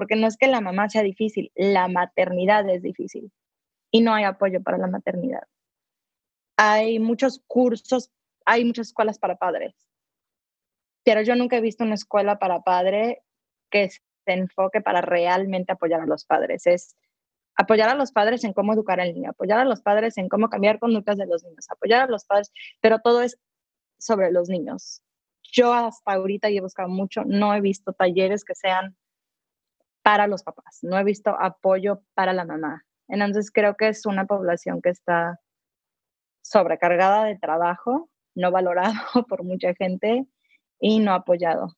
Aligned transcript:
porque 0.00 0.16
no 0.16 0.26
es 0.26 0.38
que 0.38 0.46
la 0.46 0.62
mamá 0.62 0.88
sea 0.88 1.02
difícil, 1.02 1.52
la 1.54 1.86
maternidad 1.86 2.66
es 2.70 2.80
difícil 2.80 3.30
y 3.90 4.00
no 4.00 4.14
hay 4.14 4.24
apoyo 4.24 4.62
para 4.62 4.78
la 4.78 4.86
maternidad. 4.86 5.42
Hay 6.56 6.98
muchos 6.98 7.44
cursos, 7.46 8.10
hay 8.46 8.64
muchas 8.64 8.86
escuelas 8.86 9.18
para 9.18 9.36
padres, 9.36 9.74
pero 11.04 11.20
yo 11.20 11.36
nunca 11.36 11.58
he 11.58 11.60
visto 11.60 11.84
una 11.84 11.96
escuela 11.96 12.38
para 12.38 12.62
padre 12.62 13.20
que 13.68 13.90
se 13.90 14.00
enfoque 14.24 14.80
para 14.80 15.02
realmente 15.02 15.72
apoyar 15.72 16.00
a 16.00 16.06
los 16.06 16.24
padres. 16.24 16.66
Es 16.66 16.96
apoyar 17.56 17.90
a 17.90 17.94
los 17.94 18.10
padres 18.10 18.42
en 18.44 18.54
cómo 18.54 18.72
educar 18.72 19.02
al 19.02 19.12
niño, 19.12 19.32
apoyar 19.32 19.58
a 19.58 19.66
los 19.66 19.82
padres 19.82 20.16
en 20.16 20.30
cómo 20.30 20.48
cambiar 20.48 20.78
conductas 20.78 21.18
de 21.18 21.26
los 21.26 21.44
niños, 21.44 21.66
apoyar 21.68 22.04
a 22.04 22.10
los 22.10 22.24
padres, 22.24 22.50
pero 22.80 23.00
todo 23.00 23.20
es 23.20 23.38
sobre 23.98 24.32
los 24.32 24.48
niños. 24.48 25.02
Yo 25.42 25.74
hasta 25.74 26.14
ahorita 26.14 26.48
he 26.48 26.62
buscado 26.62 26.88
mucho, 26.88 27.22
no 27.26 27.54
he 27.54 27.60
visto 27.60 27.92
talleres 27.92 28.46
que 28.46 28.54
sean 28.54 28.96
para 30.02 30.26
los 30.26 30.42
papás, 30.42 30.80
no 30.82 30.98
he 30.98 31.04
visto 31.04 31.30
apoyo 31.38 32.02
para 32.14 32.32
la 32.32 32.44
mamá. 32.44 32.84
Entonces 33.08 33.50
creo 33.50 33.76
que 33.76 33.88
es 33.88 34.06
una 34.06 34.26
población 34.26 34.80
que 34.82 34.90
está 34.90 35.38
sobrecargada 36.42 37.24
de 37.24 37.38
trabajo, 37.38 38.08
no 38.34 38.50
valorado 38.50 38.92
por 39.28 39.44
mucha 39.44 39.74
gente 39.74 40.26
y 40.78 41.00
no 41.00 41.12
apoyado. 41.12 41.76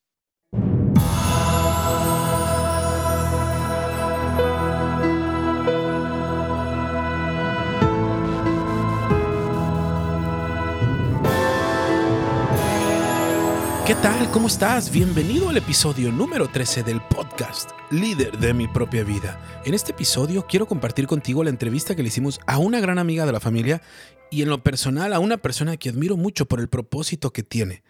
¿Qué 13.93 13.99
tal? 14.01 14.31
¿Cómo 14.31 14.47
estás? 14.47 14.91
Bienvenido 14.91 15.51
al 15.51 15.59
episodio 15.59 16.11
número 16.11 16.49
13 16.49 16.83
del 16.83 17.03
podcast 17.03 17.73
Líder 17.91 18.39
de 18.39 18.55
mi 18.55 18.67
propia 18.67 19.05
vida. 19.05 19.39
En 19.67 19.75
este 19.75 19.93
episodio 19.93 20.47
quiero 20.47 20.67
compartir 20.67 21.07
contigo 21.07 21.45
la 21.45 21.51
entrevista 21.51 21.95
que 21.95 22.03
le 22.03 22.09
hicimos 22.09 22.41
a 22.47 22.57
una 22.57 22.81
gran 22.81 22.99
amiga 22.99 23.27
de 23.27 23.33
la 23.33 23.39
familia 23.39 23.83
y 24.31 24.41
en 24.41 24.49
lo 24.49 24.63
personal 24.63 25.13
a 25.13 25.19
una 25.19 25.37
persona 25.37 25.77
que 25.77 25.91
admiro 25.91 26.17
mucho 26.17 26.47
por 26.47 26.59
el 26.61 26.71
propósito 26.71 27.35
que 27.35 27.43
tiene. 27.43 27.83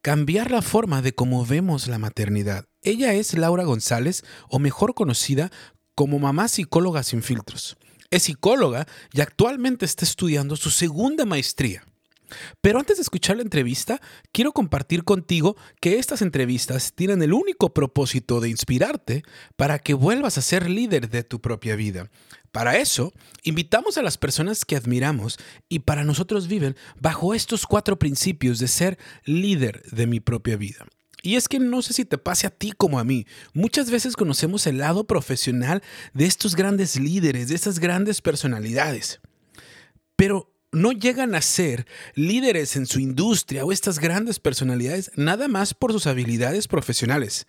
Cambiar 0.00 0.50
la 0.50 0.62
forma 0.62 1.02
de 1.02 1.14
cómo 1.14 1.44
vemos 1.44 1.88
la 1.88 1.98
maternidad. 1.98 2.64
Ella 2.80 3.12
es 3.12 3.34
Laura 3.34 3.64
González, 3.64 4.24
o 4.48 4.60
mejor 4.60 4.94
conocida 4.94 5.50
como 5.94 6.18
mamá 6.18 6.48
psicóloga 6.48 7.02
sin 7.02 7.22
filtros. 7.22 7.76
Es 8.10 8.22
psicóloga 8.22 8.86
y 9.12 9.20
actualmente 9.20 9.84
está 9.84 10.06
estudiando 10.06 10.56
su 10.56 10.70
segunda 10.70 11.26
maestría. 11.26 11.84
Pero 12.60 12.78
antes 12.78 12.96
de 12.96 13.02
escuchar 13.02 13.36
la 13.36 13.42
entrevista, 13.42 14.00
quiero 14.32 14.52
compartir 14.52 15.04
contigo 15.04 15.56
que 15.80 15.98
estas 15.98 16.22
entrevistas 16.22 16.92
tienen 16.94 17.22
el 17.22 17.32
único 17.32 17.72
propósito 17.72 18.40
de 18.40 18.48
inspirarte 18.48 19.22
para 19.56 19.78
que 19.78 19.94
vuelvas 19.94 20.38
a 20.38 20.42
ser 20.42 20.68
líder 20.68 21.08
de 21.08 21.22
tu 21.22 21.40
propia 21.40 21.76
vida. 21.76 22.10
Para 22.52 22.78
eso, 22.78 23.12
invitamos 23.44 23.96
a 23.96 24.02
las 24.02 24.18
personas 24.18 24.64
que 24.64 24.76
admiramos 24.76 25.38
y 25.68 25.80
para 25.80 26.04
nosotros 26.04 26.48
viven 26.48 26.76
bajo 27.00 27.34
estos 27.34 27.66
cuatro 27.66 27.98
principios 27.98 28.58
de 28.58 28.68
ser 28.68 28.98
líder 29.24 29.82
de 29.90 30.06
mi 30.06 30.20
propia 30.20 30.56
vida. 30.56 30.86
Y 31.22 31.36
es 31.36 31.48
que 31.48 31.58
no 31.58 31.82
sé 31.82 31.92
si 31.92 32.04
te 32.04 32.18
pase 32.18 32.46
a 32.46 32.50
ti 32.50 32.72
como 32.72 32.98
a 32.98 33.04
mí. 33.04 33.26
Muchas 33.52 33.90
veces 33.90 34.16
conocemos 34.16 34.66
el 34.66 34.78
lado 34.78 35.06
profesional 35.06 35.82
de 36.14 36.24
estos 36.24 36.56
grandes 36.56 36.98
líderes, 36.98 37.48
de 37.48 37.54
estas 37.54 37.78
grandes 37.78 38.22
personalidades. 38.22 39.20
Pero 40.16 40.52
no 40.72 40.92
llegan 40.92 41.34
a 41.34 41.42
ser 41.42 41.86
líderes 42.14 42.76
en 42.76 42.86
su 42.86 43.00
industria 43.00 43.64
o 43.64 43.72
estas 43.72 43.98
grandes 43.98 44.38
personalidades 44.38 45.10
nada 45.16 45.48
más 45.48 45.74
por 45.74 45.92
sus 45.92 46.06
habilidades 46.06 46.68
profesionales, 46.68 47.46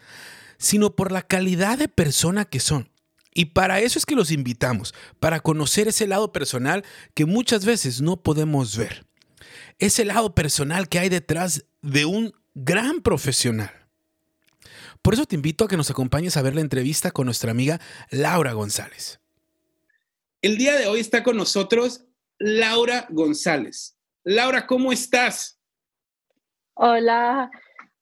sino 0.57 0.95
por 0.95 1.11
la 1.11 1.21
calidad 1.21 1.77
de 1.77 1.87
persona 1.87 2.45
que 2.45 2.59
son. 2.59 2.89
Y 3.33 3.45
para 3.45 3.79
eso 3.79 3.97
es 3.97 4.05
que 4.05 4.15
los 4.15 4.31
invitamos, 4.31 4.93
para 5.19 5.39
conocer 5.39 5.87
ese 5.87 6.07
lado 6.07 6.33
personal 6.33 6.83
que 7.13 7.25
muchas 7.25 7.65
veces 7.65 8.01
no 8.01 8.21
podemos 8.21 8.75
ver. 8.75 9.05
Ese 9.79 10.03
lado 10.03 10.35
personal 10.35 10.89
que 10.89 10.99
hay 10.99 11.09
detrás 11.09 11.65
de 11.81 12.05
un 12.05 12.33
gran 12.53 13.01
profesional. 13.01 13.71
Por 15.01 15.13
eso 15.13 15.25
te 15.25 15.35
invito 15.35 15.63
a 15.63 15.67
que 15.67 15.77
nos 15.77 15.89
acompañes 15.89 16.37
a 16.37 16.41
ver 16.41 16.53
la 16.53 16.61
entrevista 16.61 17.11
con 17.11 17.25
nuestra 17.25 17.51
amiga 17.51 17.79
Laura 18.09 18.53
González. 18.53 19.19
El 20.41 20.57
día 20.57 20.75
de 20.75 20.87
hoy 20.87 20.99
está 20.99 21.23
con 21.23 21.37
nosotros 21.37 22.05
Laura 22.43 23.05
González. 23.11 23.95
Laura, 24.23 24.65
¿cómo 24.65 24.91
estás? 24.91 25.61
Hola, 26.73 27.51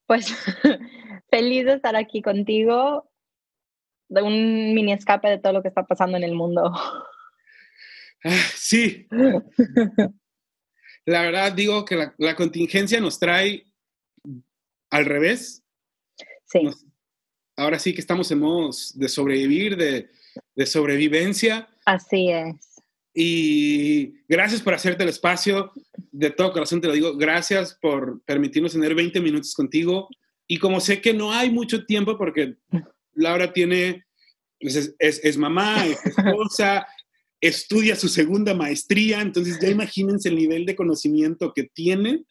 pues 0.05 0.27
feliz 1.29 1.65
de 1.65 1.73
estar 1.73 1.97
aquí 1.97 2.21
contigo, 2.21 3.11
de 4.07 4.21
un 4.21 4.73
mini 4.73 4.93
escape 4.93 5.27
de 5.27 5.39
todo 5.39 5.51
lo 5.51 5.61
que 5.61 5.67
está 5.67 5.85
pasando 5.85 6.15
en 6.15 6.23
el 6.23 6.35
mundo. 6.35 6.71
Ah, 8.23 8.43
sí. 8.55 9.07
La 11.05 11.21
verdad 11.21 11.51
digo 11.51 11.83
que 11.83 12.11
la, 12.17 12.35
contingencia 12.35 13.01
nos 13.01 13.19
trae 13.19 13.65
al 14.89 15.05
revés. 15.05 15.63
Sí. 16.45 16.67
ahora 17.55 17.77
sí 17.77 17.93
que 17.93 18.01
estamos 18.01 18.31
en 18.31 18.39
modo 18.39 18.71
de 18.95 19.09
sobrevivir, 19.09 19.75
de, 19.75 20.09
de 20.55 20.65
sobrevivencia. 20.65 21.69
Así 21.85 22.29
es. 22.29 22.68
Y 23.13 24.13
gracias 24.27 24.61
por 24.61 24.73
hacerte 24.73 25.03
el 25.03 25.09
espacio. 25.09 25.71
De 26.11 26.29
todo 26.31 26.51
corazón 26.51 26.81
te 26.81 26.87
lo 26.87 26.93
digo. 26.93 27.17
Gracias 27.17 27.77
por 27.81 28.21
permitirnos 28.23 28.73
tener 28.73 28.95
20 28.95 29.19
minutos 29.21 29.53
contigo. 29.53 30.09
Y 30.47 30.57
como 30.57 30.79
sé 30.79 31.01
que 31.01 31.13
no 31.13 31.31
hay 31.31 31.51
mucho 31.51 31.85
tiempo 31.85 32.17
porque 32.17 32.55
Laura 33.13 33.53
tiene, 33.53 34.05
pues 34.59 34.75
es, 34.75 35.21
es, 35.23 35.37
mamá, 35.37 35.85
es 35.85 36.03
esposa, 36.05 36.87
estudia 37.41 37.95
su 37.95 38.09
segunda 38.09 38.53
maestría, 38.53 39.21
entonces 39.21 39.59
ya 39.61 39.69
imagínense 39.69 40.29
el 40.29 40.35
nivel 40.35 40.65
de 40.65 40.75
conocimiento 40.75 41.53
que 41.53 41.63
tiene. 41.63 42.23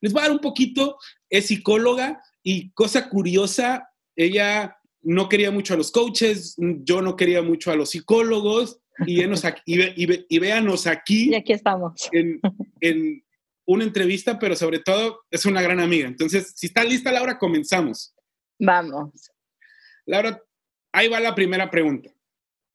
Les 0.00 0.12
voy 0.12 0.20
a 0.20 0.26
dar 0.26 0.32
un 0.32 0.40
poquito, 0.40 0.98
es 1.28 1.46
psicóloga 1.46 2.20
y 2.42 2.70
cosa 2.72 3.08
curiosa, 3.08 3.88
ella 4.14 4.76
no 5.02 5.28
quería 5.28 5.50
mucho 5.50 5.74
a 5.74 5.76
los 5.76 5.90
coaches, 5.90 6.54
yo 6.58 7.02
no 7.02 7.16
quería 7.16 7.42
mucho 7.42 7.70
a 7.70 7.76
los 7.76 7.90
psicólogos, 7.90 8.80
y, 9.06 9.22
y, 9.22 10.26
y, 10.28 10.38
véanos 10.38 10.86
aquí. 10.86 11.30
Y 11.30 11.34
aquí 11.34 11.52
estamos. 11.52 12.08
En, 12.12 12.40
en, 12.80 13.24
una 13.66 13.84
entrevista, 13.84 14.38
pero 14.38 14.56
sobre 14.56 14.78
todo 14.78 15.22
es 15.30 15.46
una 15.46 15.62
gran 15.62 15.80
amiga. 15.80 16.06
Entonces, 16.06 16.52
si 16.56 16.66
está 16.66 16.84
lista, 16.84 17.10
Laura, 17.10 17.38
comenzamos. 17.38 18.14
Vamos. 18.58 19.30
Laura, 20.06 20.42
ahí 20.92 21.08
va 21.08 21.20
la 21.20 21.34
primera 21.34 21.70
pregunta. 21.70 22.10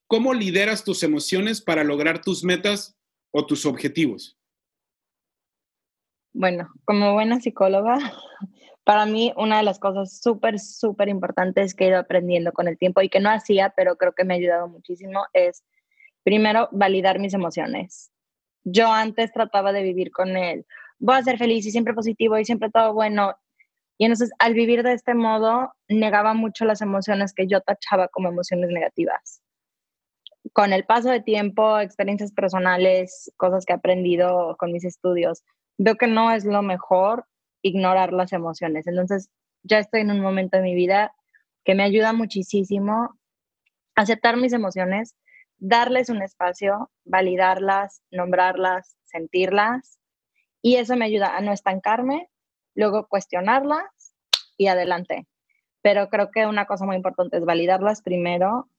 ¿Cómo 0.08 0.34
lideras 0.34 0.84
tus 0.84 1.04
emociones 1.04 1.62
para 1.62 1.84
lograr 1.84 2.22
tus 2.22 2.44
metas 2.44 2.98
o 3.32 3.46
tus 3.46 3.66
objetivos? 3.66 4.38
Bueno, 6.34 6.72
como 6.86 7.14
buena 7.14 7.40
psicóloga, 7.40 7.98
para 8.84 9.06
mí 9.06 9.34
una 9.38 9.58
de 9.58 9.64
las 9.64 9.80
cosas 9.80 10.20
súper, 10.20 10.60
súper 10.60 11.10
importantes 11.10 11.76
que 11.76 11.86
he 11.86 11.90
ido 11.90 12.00
aprendiendo 12.00 12.52
con 12.52 12.68
el 12.68 12.78
tiempo 12.78 13.02
y 13.02 13.10
que 13.10 13.20
no 13.20 13.30
hacía, 13.30 13.74
pero 13.76 13.98
creo 13.98 14.14
que 14.14 14.24
me 14.24 14.34
ha 14.34 14.38
ayudado 14.38 14.68
muchísimo, 14.68 15.26
es 15.34 15.64
primero, 16.24 16.70
validar 16.72 17.20
mis 17.20 17.34
emociones. 17.34 18.12
Yo 18.64 18.92
antes 18.92 19.32
trataba 19.32 19.72
de 19.72 19.84
vivir 19.84 20.12
con 20.12 20.38
él, 20.38 20.66
voy 21.00 21.16
a 21.16 21.24
ser 21.24 21.38
feliz 21.38 21.66
y 21.66 21.72
siempre 21.72 21.94
positivo 21.94 22.38
y 22.38 22.46
siempre 22.46 22.70
todo 22.70 22.94
bueno. 22.94 23.36
Y 23.98 24.06
entonces, 24.06 24.32
al 24.40 24.54
vivir 24.54 24.84
de 24.84 24.94
este 24.94 25.14
modo, 25.14 25.74
negaba 25.88 26.34
mucho 26.34 26.66
las 26.66 26.82
emociones 26.82 27.34
que 27.34 27.48
yo 27.48 27.62
tachaba 27.62 28.08
como 28.08 28.30
emociones 28.30 28.70
negativas. 28.70 29.42
Con 30.54 30.72
el 30.74 30.86
paso 30.86 31.10
de 31.10 31.22
tiempo, 31.22 31.80
experiencias 31.80 32.32
personales, 32.32 33.32
cosas 33.38 33.66
que 33.66 33.74
he 33.74 33.76
aprendido 33.76 34.56
con 34.58 34.72
mis 34.72 34.86
estudios, 34.86 35.44
veo 35.78 35.96
que 35.96 36.08
no 36.08 36.32
es 36.32 36.46
lo 36.46 36.62
mejor 36.62 37.26
ignorar 37.62 38.14
las 38.14 38.32
emociones. 38.32 38.88
Entonces, 38.88 39.30
ya 39.64 39.80
estoy 39.80 40.02
en 40.02 40.12
un 40.12 40.22
momento 40.22 40.58
de 40.58 40.64
mi 40.64 40.76
vida 40.76 41.14
que 41.66 41.76
me 41.76 41.84
ayuda 41.84 42.14
muchísimo 42.14 43.16
a 43.96 44.02
aceptar 44.02 44.38
mis 44.38 44.54
emociones, 44.54 45.16
darles 45.60 46.10
un 46.10 46.22
espacio, 46.22 46.90
validarlas, 47.06 48.02
nombrarlas, 48.12 48.98
sentirlas, 49.04 50.00
y 50.62 50.76
eso 50.76 50.96
me 50.96 51.06
ayuda 51.06 51.38
a 51.38 51.42
no 51.42 51.52
estancarme, 51.52 52.30
luego 52.76 53.08
cuestionarlas 53.08 54.16
y 54.58 54.68
adelante. 54.68 55.28
Pero 55.82 56.10
creo 56.10 56.32
que 56.32 56.46
una 56.46 56.66
cosa 56.66 56.86
muy 56.86 56.96
importante 56.96 57.38
es 57.38 57.46
validarlas 57.46 58.02
primero, 58.02 58.70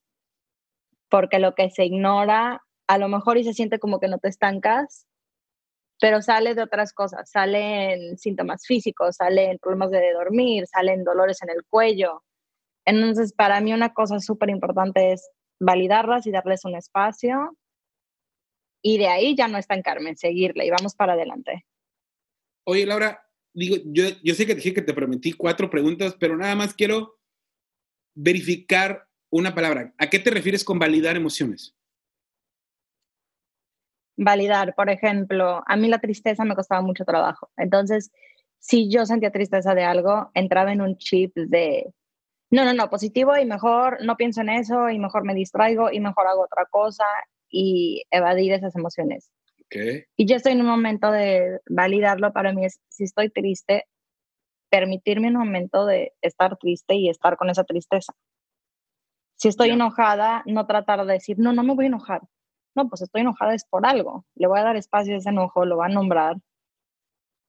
porque 1.09 1.38
lo 1.38 1.55
que 1.55 1.71
se 1.71 1.85
ignora, 1.85 2.62
a 2.87 2.99
lo 2.99 3.09
mejor 3.09 3.38
y 3.38 3.44
se 3.44 3.55
siente 3.55 3.79
como 3.79 4.00
que 4.00 4.09
no 4.09 4.19
te 4.19 4.29
estancas, 4.29 5.06
pero 6.00 6.23
sale 6.23 6.55
de 6.55 6.62
otras 6.62 6.93
cosas, 6.93 7.31
salen 7.31 8.17
síntomas 8.17 8.67
físicos, 8.67 9.17
salen 9.17 9.59
problemas 9.59 9.91
de 9.91 10.12
dormir, 10.12 10.67
salen 10.67 11.05
dolores 11.05 11.43
en 11.43 11.50
el 11.50 11.65
cuello. 11.69 12.23
Entonces, 12.87 13.35
para 13.35 13.61
mí 13.61 13.75
una 13.75 13.93
cosa 13.93 14.19
súper 14.19 14.49
importante 14.49 15.12
es 15.12 15.29
validarlas 15.61 16.27
y 16.27 16.33
darles 16.33 16.65
un 16.65 16.75
espacio. 16.75 17.57
Y 18.83 18.99
de 18.99 19.09
ahí 19.09 19.37
ya 19.37 19.47
no 19.47 19.59
estancarme, 19.59 20.17
seguirle 20.17 20.67
y 20.67 20.71
vamos 20.71 20.95
para 20.95 21.12
adelante. 21.12 21.67
Oye, 22.65 22.87
Laura, 22.87 23.23
digo, 23.53 23.77
yo, 23.85 24.05
yo 24.25 24.35
sé 24.35 24.47
que 24.47 24.55
dije 24.55 24.73
que 24.73 24.83
te 24.83 24.95
prometí 24.95 25.33
cuatro 25.33 25.69
preguntas, 25.69 26.17
pero 26.19 26.37
nada 26.37 26.55
más 26.55 26.75
quiero 26.75 27.19
verificar 28.15 29.07
una 29.31 29.55
palabra. 29.55 29.95
¿A 29.99 30.09
qué 30.09 30.19
te 30.19 30.31
refieres 30.31 30.65
con 30.65 30.79
validar 30.79 31.17
emociones? 31.17 31.77
Validar, 34.17 34.75
por 34.75 34.91
ejemplo, 34.91 35.62
a 35.67 35.77
mí 35.77 35.89
la 35.89 36.01
tristeza 36.01 36.45
me 36.45 36.55
costaba 36.55 36.83
mucho 36.83 37.05
trabajo. 37.05 37.51
Entonces, 37.57 38.11
si 38.59 38.91
yo 38.91 39.07
sentía 39.07 39.31
tristeza 39.31 39.75
de 39.75 39.85
algo, 39.85 40.31
entraba 40.35 40.73
en 40.73 40.83
un 40.83 40.97
chip 40.99 41.35
de, 41.35 41.93
no, 42.50 42.64
no, 42.64 42.75
no, 42.75 42.91
positivo 42.91 43.37
y 43.37 43.44
mejor 43.44 44.05
no 44.05 44.17
pienso 44.17 44.41
en 44.41 44.50
eso 44.50 44.91
y 44.91 44.99
mejor 44.99 45.25
me 45.25 45.35
distraigo 45.35 45.91
y 45.91 46.00
mejor 46.00 46.26
hago 46.26 46.43
otra 46.43 46.67
cosa 46.67 47.05
y 47.49 48.02
evadir 48.11 48.52
esas 48.52 48.75
emociones. 48.76 49.31
Y 50.17 50.26
yo 50.26 50.37
estoy 50.37 50.52
en 50.52 50.62
un 50.62 50.67
momento 50.67 51.12
de 51.12 51.61
validarlo. 51.69 52.32
Para 52.32 52.52
mí 52.52 52.64
es, 52.64 52.81
si 52.88 53.05
estoy 53.05 53.31
triste, 53.31 53.85
permitirme 54.69 55.29
un 55.29 55.35
momento 55.35 55.87
de 55.87 56.12
estar 56.23 56.56
triste 56.56 56.97
y 56.97 57.08
estar 57.08 57.37
con 57.37 57.50
esa 57.50 57.62
tristeza. 57.62 58.12
Si 59.37 59.49
estoy 59.49 59.70
enojada, 59.70 60.43
no 60.47 60.67
tratar 60.67 61.06
de 61.06 61.14
decir, 61.14 61.38
no, 61.38 61.52
no 61.52 61.62
me 61.62 61.75
voy 61.75 61.85
a 61.85 61.88
enojar. 61.88 62.23
No, 62.75 62.88
pues 62.88 63.02
estoy 63.02 63.23
enojada 63.23 63.55
es 63.55 63.64
por 63.64 63.87
algo. 63.87 64.25
Le 64.35 64.49
voy 64.49 64.58
a 64.58 64.64
dar 64.64 64.76
espacio 64.76 65.14
a 65.14 65.19
ese 65.19 65.31
enojo, 65.31 65.64
lo 65.64 65.76
va 65.76 65.87
a 65.87 65.88
nombrar 65.88 66.37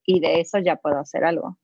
y 0.06 0.20
de 0.20 0.42
eso 0.42 0.60
ya 0.60 0.76
puedo 0.76 1.00
hacer 1.00 1.24
algo. 1.24 1.58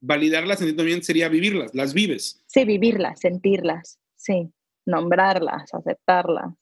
Validarlas 0.00 0.58
también 0.58 1.02
sería 1.02 1.28
vivirlas, 1.28 1.74
las 1.74 1.94
vives. 1.94 2.42
Sí, 2.46 2.64
vivirlas, 2.64 3.20
sentirlas, 3.20 3.98
sí, 4.14 4.52
nombrarlas, 4.84 5.72
aceptarlas. 5.72 6.54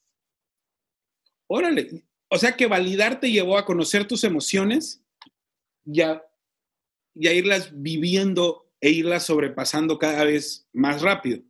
Órale, 1.47 2.05
o 2.29 2.39
sea 2.39 2.57
que 2.57 2.67
validar 2.67 3.21
te 3.21 3.31
llevó 3.31 3.59
a 3.59 3.65
conocer 3.65 4.07
tus 4.07 4.25
emociones 4.25 5.05
y 5.85 6.01
a, 6.01 6.23
irlas 7.15 7.71
viviendo 7.75 8.73
e 8.81 8.91
irlas 8.91 9.27
sobrepasando 9.27 9.99
cada 9.99 10.25
vez 10.25 10.69
más 10.73 11.03
rápido. 11.03 11.43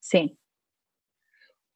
Sí. 0.00 0.38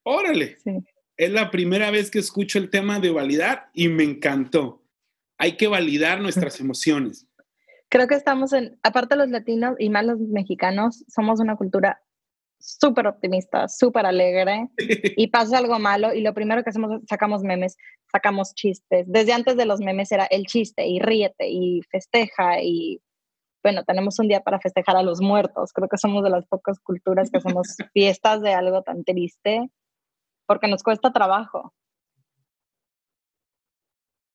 Órale. 0.03 0.59
Sí. 0.59 0.85
Es 1.17 1.31
la 1.31 1.51
primera 1.51 1.91
vez 1.91 2.11
que 2.11 2.19
escucho 2.19 2.59
el 2.59 2.71
tema 2.71 2.99
de 3.01 3.11
validar 3.11 3.71
y 3.73 3.89
me 3.89 4.03
encantó. 4.03 4.85
Hay 5.39 5.56
que 5.56 5.69
validar 5.69 6.21
nuestras 6.21 6.61
emociones. 6.61 7.27
Creo 7.89 8.09
que 8.09 8.15
estamos 8.15 8.53
en, 8.53 8.79
aparte 8.83 9.17
los 9.17 9.29
latinos 9.29 9.77
y 9.79 9.89
más 9.89 10.05
los 10.05 10.19
mexicanos, 10.19 11.05
somos 11.09 11.41
una 11.41 11.57
cultura 11.57 12.03
súper 12.59 13.07
optimista, 13.07 13.69
súper 13.69 14.07
alegre 14.07 14.69
y 15.17 15.29
pasa 15.29 15.59
algo 15.59 15.79
malo 15.79 16.15
y 16.15 16.23
lo 16.23 16.33
primero 16.33 16.63
que 16.63 16.71
hacemos 16.71 16.93
es 16.93 17.09
sacamos 17.09 17.43
memes, 17.43 17.77
sacamos 18.11 18.55
chistes. 18.55 19.07
Desde 19.09 19.33
antes 19.33 19.57
de 19.57 19.67
los 19.67 19.81
memes 19.81 20.11
era 20.13 20.25
el 20.27 20.47
chiste 20.47 20.87
y 20.87 20.99
ríete 20.99 21.49
y 21.49 21.83
festeja 21.91 22.61
y 22.63 23.01
bueno, 23.63 23.83
tenemos 23.85 24.19
un 24.19 24.29
día 24.29 24.41
para 24.41 24.61
festejar 24.61 24.97
a 24.97 25.03
los 25.03 25.21
muertos. 25.23 25.73
Creo 25.73 25.89
que 25.89 25.97
somos 25.97 26.23
de 26.23 26.31
las 26.31 26.47
pocas 26.47 26.79
culturas 26.81 27.31
que 27.31 27.39
hacemos 27.39 27.77
fiestas 27.95 28.43
de 28.43 28.53
algo 28.53 28.83
tan 28.83 29.05
triste 29.05 29.71
porque 30.47 30.69
nos 30.69 30.83
cuesta 30.83 31.13
trabajo. 31.13 31.73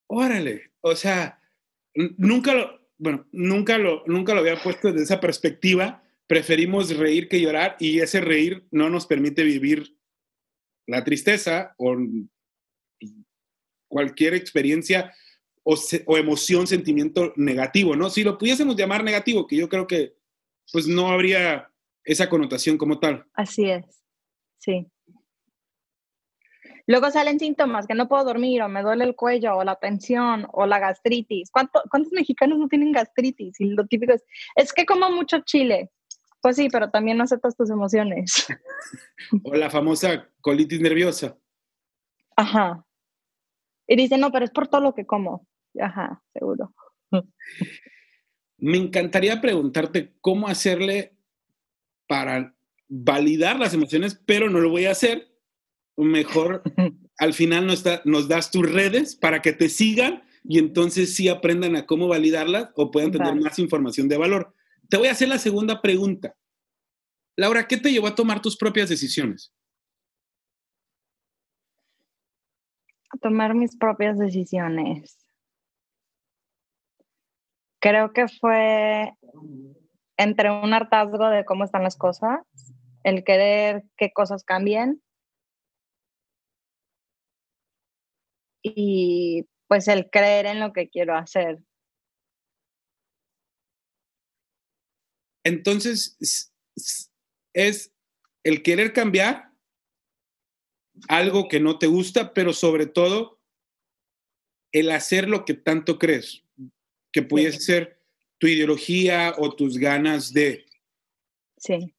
Órale, 0.07 0.71
o 0.81 0.95
sea, 0.95 1.39
nunca 2.17 2.55
lo, 2.55 2.78
bueno, 2.99 3.25
nunca 3.31 3.77
lo, 3.77 4.03
nunca 4.05 4.33
lo 4.33 4.41
había 4.41 4.61
puesto 4.61 4.91
desde 4.91 5.03
esa 5.03 5.19
perspectiva 5.19 6.03
preferimos 6.29 6.95
reír 6.95 7.27
que 7.27 7.41
llorar 7.41 7.75
y 7.79 8.01
ese 8.01 8.21
reír 8.21 8.67
no 8.69 8.87
nos 8.91 9.07
permite 9.07 9.43
vivir 9.43 9.97
la 10.85 11.03
tristeza 11.03 11.73
o 11.77 11.97
cualquier 13.87 14.35
experiencia 14.35 15.11
o, 15.63 16.17
emoción, 16.17 16.67
sentimiento 16.67 17.33
negativo, 17.35 17.95
¿no? 17.95 18.09
Si 18.11 18.23
lo 18.23 18.37
pudiésemos 18.37 18.75
llamar 18.75 19.03
negativo, 19.03 19.47
que 19.47 19.55
yo 19.55 19.69
creo 19.69 19.87
que 19.87 20.15
pues 20.71 20.87
no 20.87 21.09
habría 21.09 21.71
esa 22.03 22.29
connotación 22.29 22.77
como 22.77 22.99
tal. 22.99 23.25
Así 23.33 23.69
es, 23.69 24.03
sí. 24.59 24.85
Luego 26.89 27.11
salen 27.11 27.37
síntomas 27.37 27.85
que 27.85 27.93
no 27.93 28.09
puedo 28.09 28.23
dormir 28.23 28.63
o 28.63 28.67
me 28.67 28.81
duele 28.81 29.03
el 29.03 29.15
cuello 29.15 29.57
o 29.57 29.63
la 29.63 29.75
tensión 29.75 30.47
o 30.51 30.65
la 30.65 30.79
gastritis. 30.79 31.51
¿Cuántos 31.51 32.11
mexicanos 32.11 32.57
no 32.57 32.67
tienen 32.67 32.91
gastritis? 32.91 33.59
Y 33.59 33.65
lo 33.65 33.85
típico 33.85 34.13
es, 34.13 34.23
es 34.55 34.73
que 34.73 34.87
como 34.87 35.11
mucho 35.11 35.41
chile. 35.41 35.91
Pues 36.41 36.55
sí, 36.55 36.67
pero 36.67 36.89
también 36.89 37.17
no 37.17 37.25
aceptas 37.25 37.55
tus 37.55 37.69
emociones. 37.69 38.47
o 39.43 39.53
la 39.53 39.69
famosa 39.69 40.31
colitis 40.41 40.81
nerviosa. 40.81 41.37
Ajá. 42.35 42.83
Y 43.85 43.95
dice, 43.95 44.17
no, 44.17 44.31
pero 44.31 44.45
es 44.45 44.51
por 44.51 44.67
todo 44.67 44.81
lo 44.81 44.95
que 44.95 45.05
como. 45.05 45.47
Ajá, 45.79 46.23
seguro. 46.33 46.73
Me 48.57 48.77
encantaría 48.79 49.39
preguntarte 49.39 50.15
cómo 50.21 50.47
hacerle 50.47 51.15
para 52.07 52.55
validar 52.87 53.59
las 53.59 53.75
emociones, 53.75 54.19
pero 54.25 54.49
no 54.49 54.59
lo 54.59 54.71
voy 54.71 54.87
a 54.87 54.91
hacer. 54.91 55.28
Mejor 55.99 56.63
al 57.17 57.33
final 57.33 57.67
nos, 57.67 57.83
nos 58.05 58.29
das 58.29 58.49
tus 58.49 58.71
redes 58.71 59.15
para 59.15 59.41
que 59.41 59.51
te 59.51 59.67
sigan 59.67 60.23
y 60.43 60.57
entonces 60.57 61.13
sí 61.13 61.27
aprendan 61.27 61.75
a 61.75 61.85
cómo 61.85 62.07
validarlas 62.07 62.69
o 62.75 62.91
puedan 62.91 63.11
tener 63.11 63.35
más 63.35 63.59
información 63.59 64.07
de 64.07 64.17
valor. 64.17 64.55
Te 64.89 64.97
voy 64.97 65.07
a 65.07 65.11
hacer 65.11 65.27
la 65.27 65.37
segunda 65.37 65.81
pregunta. 65.81 66.35
Laura, 67.35 67.67
¿qué 67.67 67.77
te 67.77 67.91
llevó 67.91 68.07
a 68.07 68.15
tomar 68.15 68.41
tus 68.41 68.57
propias 68.57 68.89
decisiones? 68.89 69.53
A 73.11 73.17
tomar 73.17 73.53
mis 73.53 73.77
propias 73.77 74.17
decisiones. 74.17 75.17
Creo 77.81 78.13
que 78.13 78.27
fue 78.27 79.13
entre 80.17 80.51
un 80.51 80.73
hartazgo 80.73 81.29
de 81.29 81.43
cómo 81.45 81.65
están 81.65 81.83
las 81.83 81.97
cosas, 81.97 82.39
el 83.03 83.23
querer 83.23 83.83
que 83.97 84.11
cosas 84.11 84.43
cambien 84.43 85.01
y 88.61 89.45
pues 89.67 89.87
el 89.87 90.09
creer 90.09 90.45
en 90.47 90.59
lo 90.59 90.73
que 90.73 90.89
quiero 90.89 91.15
hacer. 91.15 91.59
Entonces, 95.43 96.17
es 97.53 97.93
el 98.43 98.61
querer 98.63 98.93
cambiar 98.93 99.51
algo 101.07 101.47
que 101.47 101.59
no 101.59 101.79
te 101.79 101.87
gusta, 101.87 102.33
pero 102.33 102.53
sobre 102.53 102.85
todo 102.85 103.39
el 104.71 104.91
hacer 104.91 105.29
lo 105.29 105.45
que 105.45 105.53
tanto 105.53 105.97
crees, 105.97 106.43
que 107.11 107.21
pudiese 107.23 107.59
ser 107.59 108.01
tu 108.37 108.47
ideología 108.47 109.33
o 109.37 109.55
tus 109.55 109.77
ganas 109.77 110.33
de. 110.33 110.65
Sí. 111.57 111.93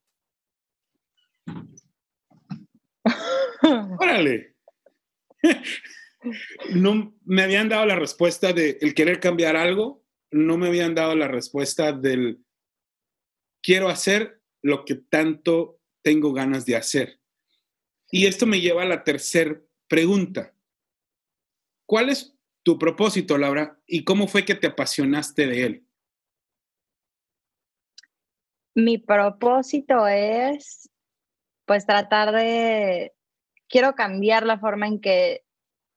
Órale. 3.98 4.55
No 6.70 7.15
me 7.24 7.43
habían 7.43 7.69
dado 7.69 7.86
la 7.86 7.96
respuesta 7.96 8.53
de 8.53 8.79
el 8.81 8.94
querer 8.94 9.20
cambiar 9.20 9.56
algo, 9.56 10.05
no 10.31 10.58
me 10.58 10.69
habían 10.69 10.94
dado 10.94 11.15
la 11.15 11.29
respuesta 11.29 11.93
del 11.93 12.44
quiero 13.62 13.89
hacer 13.89 14.41
lo 14.62 14.84
que 14.84 14.96
tanto 14.96 15.81
tengo 16.03 16.32
ganas 16.32 16.67
de 16.67 16.77
hacer. 16.77 17.20
Y 18.10 18.27
esto 18.27 18.46
me 18.46 18.60
lleva 18.60 18.82
a 18.82 18.86
la 18.86 19.05
tercera 19.05 19.60
pregunta. 19.89 20.55
¿Cuál 21.86 22.10
es 22.10 22.36
tu 22.62 22.79
propósito, 22.79 23.39
Laura, 23.39 23.81
y 23.86 24.05
cómo 24.05 24.29
fue 24.29 24.44
que 24.44 24.55
te 24.55 24.67
apasionaste 24.67 25.46
de 25.46 25.65
él? 25.65 25.86
Mi 28.74 28.98
propósito 28.98 30.06
es, 30.06 30.89
pues, 31.67 31.86
tratar 31.86 32.32
de, 32.32 33.12
quiero 33.69 33.94
cambiar 33.94 34.46
la 34.46 34.58
forma 34.58 34.86
en 34.86 35.00
que 35.00 35.44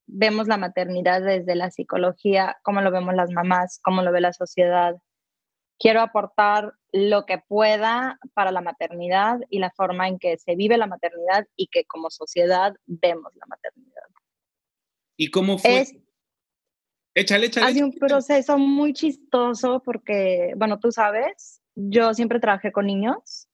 vemos 0.08 0.48
la 0.48 0.58
maternidad 0.58 1.22
desde 1.22 1.56
la 1.56 1.72
psicología, 1.72 2.58
cómo 2.64 2.82
lo 2.82 2.92
vemos 2.92 3.16
las 3.16 3.32
mamás, 3.32 3.80
cómo 3.84 4.02
lo 4.02 4.12
ve 4.12 4.22
la 4.22 4.34
sociedad, 4.34 4.96
quiero 5.80 6.02
aportar 6.02 6.74
lo 6.92 7.26
que 7.26 7.40
pueda 7.40 8.20
para 8.34 8.52
la 8.52 8.62
maternidad 8.62 9.40
y 9.50 9.60
la 9.60 9.72
forma 9.72 10.08
en 10.08 10.20
que 10.20 10.38
se 10.38 10.56
vive 10.56 10.78
la 10.78 10.88
maternidad 10.88 11.46
y 11.56 11.68
que 11.68 11.86
como 11.86 12.10
sociedad 12.10 12.74
vemos 12.86 13.34
la 13.36 13.46
maternidad. 13.48 14.04
¿Y 15.18 15.30
cómo 15.30 15.58
fue? 15.58 15.86
échale, 17.16 17.48
échale. 17.48 17.68
Hay 17.68 17.82
un 17.82 17.94
proceso 17.94 18.58
muy 18.58 18.94
chistoso 18.94 19.82
porque, 19.84 20.54
bueno, 20.56 20.80
tú 20.80 20.92
sabes, 20.92 21.62
yo 21.76 22.14
siempre 22.14 22.40
trabajé 22.40 22.72
con 22.72 22.86
niños. 22.86 23.48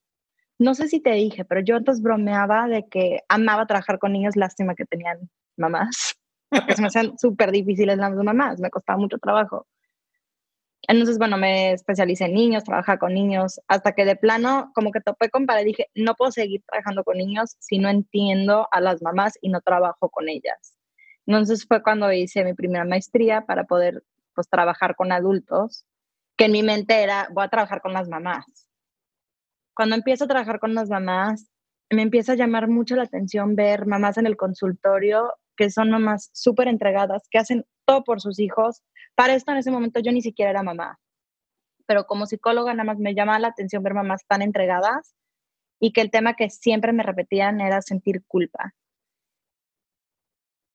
No 0.57 0.75
sé 0.75 0.87
si 0.87 0.99
te 0.99 1.13
dije, 1.13 1.45
pero 1.45 1.61
yo 1.61 1.77
antes 1.77 2.01
bromeaba 2.01 2.67
de 2.67 2.87
que 2.87 3.21
amaba 3.29 3.65
trabajar 3.65 3.97
con 3.97 4.11
niños, 4.11 4.35
lástima 4.35 4.75
que 4.75 4.85
tenían 4.85 5.29
mamás, 5.57 6.18
porque 6.49 6.75
se 6.75 6.81
me 6.81 6.87
hacían 6.87 7.17
súper 7.17 7.51
difíciles 7.51 7.97
las 7.97 8.13
mamás, 8.13 8.59
me 8.59 8.69
costaba 8.69 8.99
mucho 8.99 9.17
trabajo. 9.17 9.67
Entonces, 10.87 11.17
bueno, 11.17 11.37
me 11.37 11.73
especialicé 11.73 12.25
en 12.25 12.33
niños, 12.33 12.63
trabajaba 12.63 12.97
con 12.97 13.13
niños, 13.13 13.59
hasta 13.67 13.91
que 13.93 14.05
de 14.05 14.15
plano 14.15 14.71
como 14.73 14.91
que 14.91 15.01
topé 15.01 15.29
con 15.29 15.45
para 15.45 15.61
dije, 15.61 15.87
no 15.93 16.15
puedo 16.15 16.31
seguir 16.31 16.63
trabajando 16.65 17.03
con 17.03 17.17
niños 17.17 17.55
si 17.59 17.77
no 17.77 17.89
entiendo 17.89 18.67
a 18.71 18.81
las 18.81 19.01
mamás 19.01 19.33
y 19.41 19.49
no 19.49 19.61
trabajo 19.61 20.09
con 20.09 20.29
ellas. 20.29 20.75
Entonces 21.27 21.67
fue 21.67 21.83
cuando 21.83 22.11
hice 22.11 22.43
mi 22.43 22.53
primera 22.55 22.85
maestría 22.85 23.45
para 23.45 23.65
poder 23.65 24.03
pues 24.33 24.49
trabajar 24.49 24.95
con 24.95 25.11
adultos, 25.11 25.85
que 26.37 26.45
en 26.45 26.53
mi 26.53 26.63
mente 26.63 27.03
era, 27.03 27.27
voy 27.33 27.43
a 27.43 27.49
trabajar 27.49 27.81
con 27.81 27.93
las 27.93 28.07
mamás. 28.07 28.67
Cuando 29.75 29.95
empiezo 29.95 30.23
a 30.23 30.27
trabajar 30.27 30.59
con 30.59 30.73
las 30.73 30.89
mamás, 30.89 31.51
me 31.91 32.01
empieza 32.01 32.31
a 32.31 32.35
llamar 32.35 32.67
mucho 32.67 32.95
la 32.95 33.03
atención 33.03 33.55
ver 33.55 33.85
mamás 33.85 34.17
en 34.17 34.25
el 34.25 34.37
consultorio 34.37 35.33
que 35.59 35.69
son 35.69 35.91
mamás 35.91 36.29
súper 36.31 36.69
entregadas, 36.69 37.27
que 37.29 37.37
hacen 37.37 37.65
todo 37.83 38.05
por 38.05 38.21
sus 38.21 38.39
hijos. 38.39 38.81
Para 39.13 39.35
esto 39.35 39.51
en 39.51 39.57
ese 39.57 39.71
momento 39.71 39.99
yo 39.99 40.13
ni 40.13 40.21
siquiera 40.21 40.51
era 40.51 40.63
mamá, 40.63 40.97
pero 41.85 42.05
como 42.05 42.27
psicóloga 42.27 42.73
nada 42.73 42.85
más 42.85 42.97
me 42.97 43.13
llama 43.13 43.37
la 43.39 43.49
atención 43.49 43.83
ver 43.83 43.93
mamás 43.93 44.25
tan 44.25 44.41
entregadas 44.41 45.15
y 45.77 45.91
que 45.91 45.99
el 45.99 46.11
tema 46.11 46.35
que 46.35 46.49
siempre 46.49 46.93
me 46.93 47.03
repetían 47.03 47.59
era 47.59 47.81
sentir 47.81 48.23
culpa. 48.25 48.73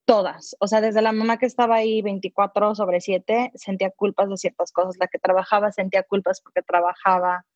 Todas, 0.04 0.54
o 0.60 0.66
sea, 0.66 0.82
desde 0.82 1.00
la 1.00 1.12
mamá 1.12 1.38
que 1.38 1.46
estaba 1.46 1.76
ahí 1.76 2.02
24 2.02 2.74
sobre 2.74 3.00
7, 3.00 3.52
sentía 3.54 3.90
culpas 3.90 4.28
de 4.28 4.36
ciertas 4.36 4.70
cosas, 4.70 4.98
la 5.00 5.06
que 5.06 5.18
trabajaba 5.18 5.72
sentía 5.72 6.02
culpas 6.02 6.42
porque 6.42 6.60
trabajaba, 6.60 7.46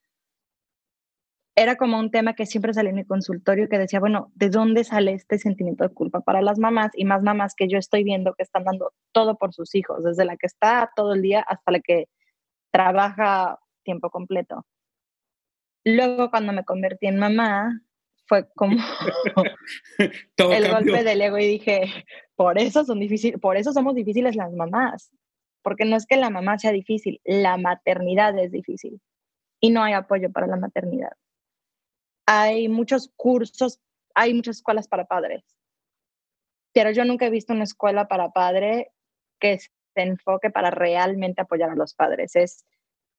era 1.58 1.74
como 1.74 1.98
un 1.98 2.12
tema 2.12 2.34
que 2.34 2.46
siempre 2.46 2.72
salía 2.72 2.90
en 2.90 2.96
mi 2.96 3.04
consultorio 3.04 3.68
que 3.68 3.78
decía, 3.78 3.98
bueno, 3.98 4.30
¿de 4.36 4.48
dónde 4.48 4.84
sale 4.84 5.12
este 5.12 5.38
sentimiento 5.38 5.82
de 5.82 5.92
culpa 5.92 6.20
para 6.20 6.40
las 6.40 6.56
mamás 6.60 6.92
y 6.94 7.04
más 7.04 7.22
mamás 7.22 7.54
que 7.56 7.66
yo 7.66 7.78
estoy 7.78 8.04
viendo 8.04 8.34
que 8.34 8.44
están 8.44 8.62
dando 8.62 8.92
todo 9.10 9.36
por 9.36 9.52
sus 9.52 9.74
hijos, 9.74 10.04
desde 10.04 10.24
la 10.24 10.36
que 10.36 10.46
está 10.46 10.92
todo 10.94 11.14
el 11.14 11.22
día 11.22 11.40
hasta 11.40 11.72
la 11.72 11.80
que 11.80 12.06
trabaja 12.70 13.58
tiempo 13.82 14.08
completo? 14.08 14.66
Luego, 15.84 16.30
cuando 16.30 16.52
me 16.52 16.64
convertí 16.64 17.08
en 17.08 17.18
mamá, 17.18 17.80
fue 18.26 18.48
como 18.54 18.76
el 20.38 20.70
golpe 20.70 21.02
del 21.02 21.22
ego 21.22 21.38
y 21.38 21.46
dije, 21.46 21.92
por 22.36 22.58
eso 22.58 22.84
son 22.84 23.00
difíciles, 23.00 23.40
por 23.40 23.56
eso 23.56 23.72
somos 23.72 23.96
difíciles 23.96 24.36
las 24.36 24.52
mamás, 24.52 25.10
porque 25.62 25.84
no 25.84 25.96
es 25.96 26.06
que 26.06 26.18
la 26.18 26.30
mamá 26.30 26.56
sea 26.56 26.70
difícil, 26.70 27.20
la 27.24 27.56
maternidad 27.56 28.38
es 28.38 28.52
difícil 28.52 29.00
y 29.60 29.70
no 29.70 29.82
hay 29.82 29.94
apoyo 29.94 30.30
para 30.30 30.46
la 30.46 30.56
maternidad 30.56 31.12
hay 32.30 32.68
muchos 32.68 33.10
cursos, 33.16 33.80
hay 34.14 34.34
muchas 34.34 34.56
escuelas 34.56 34.86
para 34.86 35.06
padres, 35.06 35.42
pero 36.74 36.90
yo 36.90 37.06
nunca 37.06 37.24
he 37.24 37.30
visto 37.30 37.54
una 37.54 37.64
escuela 37.64 38.06
para 38.06 38.32
padre 38.32 38.92
que 39.40 39.58
se 39.58 39.70
enfoque 40.02 40.50
para 40.50 40.70
realmente 40.70 41.40
apoyar 41.40 41.70
a 41.70 41.74
los 41.74 41.94
padres. 41.94 42.36
Es 42.36 42.66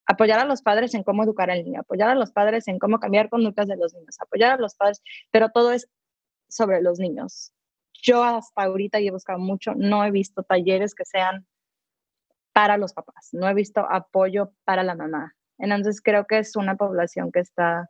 apoyar 0.06 0.40
a 0.40 0.46
los 0.46 0.62
padres 0.62 0.94
en 0.94 1.02
cómo 1.02 1.24
educar 1.24 1.50
al 1.50 1.64
niño, 1.64 1.80
apoyar 1.80 2.10
a 2.10 2.16
los 2.16 2.32
padres 2.32 2.68
en 2.68 2.78
cómo 2.78 3.00
cambiar 3.00 3.30
conductas 3.30 3.68
de 3.68 3.78
los 3.78 3.96
niños, 3.96 4.16
apoyar 4.22 4.52
a 4.52 4.58
los 4.58 4.76
padres, 4.76 5.02
pero 5.32 5.50
todo 5.50 5.72
es 5.72 5.90
sobre 6.48 6.80
los 6.80 7.00
niños. 7.00 7.52
Yo 8.04 8.24
hasta 8.24 8.62
ahorita 8.62 9.00
he 9.00 9.10
buscado 9.10 9.40
mucho, 9.40 9.74
no 9.76 10.06
he 10.06 10.12
visto 10.12 10.44
talleres 10.44 10.94
que 10.94 11.06
sean 11.06 11.48
para 12.54 12.78
los 12.78 12.94
papás, 12.94 13.30
no 13.32 13.50
he 13.50 13.56
visto 13.56 13.88
apoyo 13.90 14.54
para 14.66 14.84
la 14.84 14.94
mamá. 14.94 15.36
Entonces 15.58 16.00
creo 16.00 16.28
que 16.28 16.38
es 16.38 16.56
una 16.56 16.78
población 16.78 17.32
que 17.32 17.40
está 17.40 17.90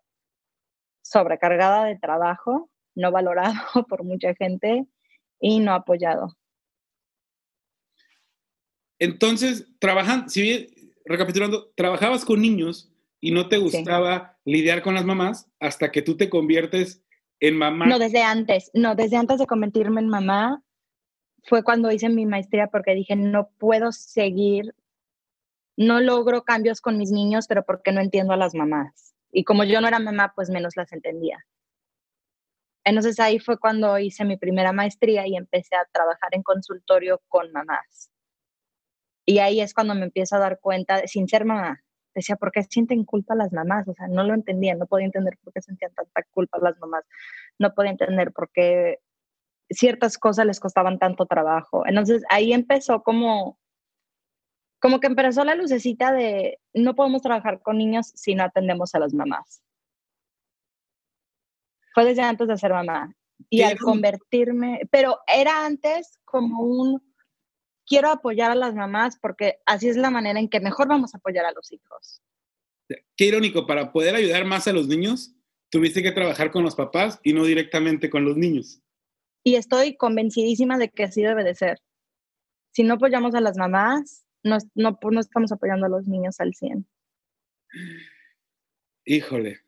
sobrecargada 1.02 1.86
de 1.86 1.98
trabajo, 1.98 2.70
no 2.96 3.12
valorado 3.12 3.54
por 3.90 4.04
mucha 4.04 4.34
gente 4.36 4.86
y 5.40 5.60
no 5.60 5.74
apoyado. 5.74 6.36
Entonces, 9.00 9.68
trabajan, 9.80 10.30
si 10.30 10.42
bien, 10.42 10.68
recapitulando, 11.06 11.72
trabajabas 11.76 12.26
con 12.26 12.42
niños 12.42 12.92
y 13.22 13.32
no 13.32 13.48
te 13.48 13.58
gustaba 13.58 14.38
lidiar 14.46 14.82
con 14.82 14.94
las 14.94 15.06
mamás 15.06 15.50
hasta 15.60 15.92
que 15.92 16.02
tú 16.02 16.18
te 16.18 16.30
conviertes 16.30 17.04
en 17.40 17.58
mamá. 17.58 17.86
No, 17.86 18.00
desde 18.00 18.22
antes, 18.22 18.70
no, 18.74 18.96
desde 18.96 19.18
antes 19.18 19.40
de 19.40 19.48
convertirme 19.48 20.02
en 20.02 20.10
mamá 20.10 20.64
fue 21.44 21.64
cuando 21.64 21.92
hice 21.92 22.10
mi 22.10 22.26
maestría 22.26 22.68
porque 22.68 22.94
dije, 22.94 23.16
no 23.16 23.50
puedo 23.58 23.92
seguir, 23.92 24.76
no 25.78 26.02
logro 26.02 26.44
cambios 26.44 26.82
con 26.82 26.98
mis 26.98 27.12
niños, 27.12 27.48
pero 27.48 27.64
porque 27.66 27.92
no 27.92 28.02
entiendo 28.02 28.34
a 28.34 28.38
las 28.38 28.54
mamás. 28.54 29.16
Y 29.32 29.44
como 29.44 29.64
yo 29.64 29.82
no 29.82 29.88
era 29.88 30.00
mamá, 30.00 30.34
pues 30.36 30.50
menos 30.50 30.76
las 30.76 30.92
entendía. 30.92 31.46
Entonces 32.84 33.20
ahí 33.20 33.40
fue 33.40 33.60
cuando 33.60 34.00
hice 34.00 34.26
mi 34.26 34.38
primera 34.38 34.72
maestría 34.72 35.28
y 35.28 35.36
empecé 35.36 35.76
a 35.76 35.86
trabajar 35.92 36.30
en 36.32 36.44
consultorio 36.44 37.22
con 37.28 37.52
mamás. 37.52 38.10
Y 39.26 39.40
ahí 39.40 39.62
es 39.62 39.74
cuando 39.74 39.94
me 39.94 40.06
empiezo 40.06 40.36
a 40.36 40.40
dar 40.40 40.60
cuenta, 40.60 41.06
sin 41.06 41.28
ser 41.28 41.46
mamá, 41.46 41.84
decía, 42.16 42.36
¿por 42.36 42.52
qué 42.52 42.64
sienten 42.64 43.04
culpa 43.06 43.36
las 43.36 43.52
mamás? 43.54 43.88
O 43.88 43.94
sea, 43.94 44.08
no 44.08 44.24
lo 44.24 44.34
entendía, 44.34 44.76
no 44.76 44.88
podía 44.88 45.06
entender 45.06 45.38
por 45.44 45.54
qué 45.54 45.62
sentían 45.62 45.94
tanta 45.94 46.24
culpa 46.32 46.58
las 46.60 46.80
mamás, 46.80 47.04
no 47.60 47.74
podía 47.76 47.92
entender 47.92 48.32
por 48.32 48.50
qué 48.52 49.00
ciertas 49.70 50.18
cosas 50.18 50.46
les 50.48 50.60
costaban 50.60 51.00
tanto 51.00 51.26
trabajo. 51.28 51.86
Entonces 51.86 52.24
ahí 52.30 52.54
empezó 52.54 53.04
como 53.04 53.60
como 54.80 55.00
que 55.00 55.08
empezó 55.08 55.44
la 55.44 55.56
lucecita 55.56 56.12
de 56.12 56.60
no 56.74 56.96
podemos 56.96 57.22
trabajar 57.22 57.62
con 57.62 57.78
niños 57.78 58.12
si 58.16 58.36
no 58.36 58.44
atendemos 58.44 58.96
a 58.96 59.00
las 59.00 59.14
mamás. 59.14 59.62
Fue 61.94 62.06
desde 62.06 62.22
antes 62.22 62.48
de 62.48 62.58
ser 62.58 62.72
mamá. 62.72 63.14
Y 63.50 63.62
al 63.62 63.78
convertirme, 63.78 64.82
pero 64.92 65.20
era 65.26 65.66
antes 65.66 66.20
como 66.26 66.62
un, 66.62 67.02
quiero 67.86 68.10
apoyar 68.10 68.52
a 68.52 68.56
las 68.56 68.76
mamás 68.76 69.18
porque 69.20 69.60
así 69.66 69.88
es 69.88 69.96
la 69.96 70.10
manera 70.10 70.40
en 70.40 70.50
que 70.50 70.60
mejor 70.60 70.88
vamos 70.88 71.14
a 71.14 71.18
apoyar 71.18 71.46
a 71.46 71.54
los 71.54 71.72
hijos. 71.72 72.22
Qué 73.16 73.26
irónico, 73.26 73.66
para 73.66 73.92
poder 73.92 74.16
ayudar 74.16 74.46
más 74.46 74.68
a 74.68 74.74
los 74.74 74.88
niños, 74.88 75.36
tuviste 75.70 76.04
que 76.04 76.12
trabajar 76.12 76.52
con 76.52 76.64
los 76.64 76.76
papás 76.76 77.20
y 77.24 77.34
no 77.34 77.46
directamente 77.46 78.10
con 78.10 78.26
los 78.26 78.36
niños. 78.36 78.82
Y 79.44 79.56
estoy 79.56 79.96
convencidísima 79.96 80.78
de 80.78 80.90
que 80.90 81.04
así 81.04 81.22
debe 81.22 81.44
de 81.44 81.56
ser. 81.56 81.80
Si 82.72 82.84
no 82.84 82.96
apoyamos 82.96 83.36
a 83.36 83.42
las 83.42 83.58
mamás, 83.58 84.26
no, 84.44 84.58
no, 84.76 85.20
estamos 85.20 85.52
apoyando 85.52 85.86
a 85.86 85.90
los 85.90 86.08
niños 86.08 86.40
al 86.40 86.54
100. 86.54 86.88
Híjole. 89.06 89.60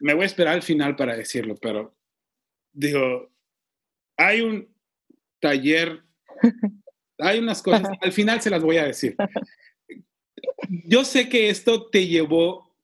Me 0.00 0.14
voy 0.14 0.24
a 0.24 0.26
esperar 0.26 0.54
al 0.54 0.62
final 0.62 0.96
para 0.96 1.16
decirlo, 1.16 1.56
pero 1.56 1.96
digo, 2.72 3.32
hay 4.16 4.42
un 4.42 4.72
taller, 5.40 6.02
hay 7.18 7.40
unas 7.40 7.62
cosas, 7.62 7.88
al 8.00 8.12
final 8.12 8.40
se 8.40 8.50
las 8.50 8.62
voy 8.62 8.76
a 8.76 8.86
decir. 8.86 9.16
Yo 10.84 11.04
sé 11.04 11.28
que 11.28 11.50
esto 11.50 11.88
te 11.88 12.06
llevó, 12.06 12.76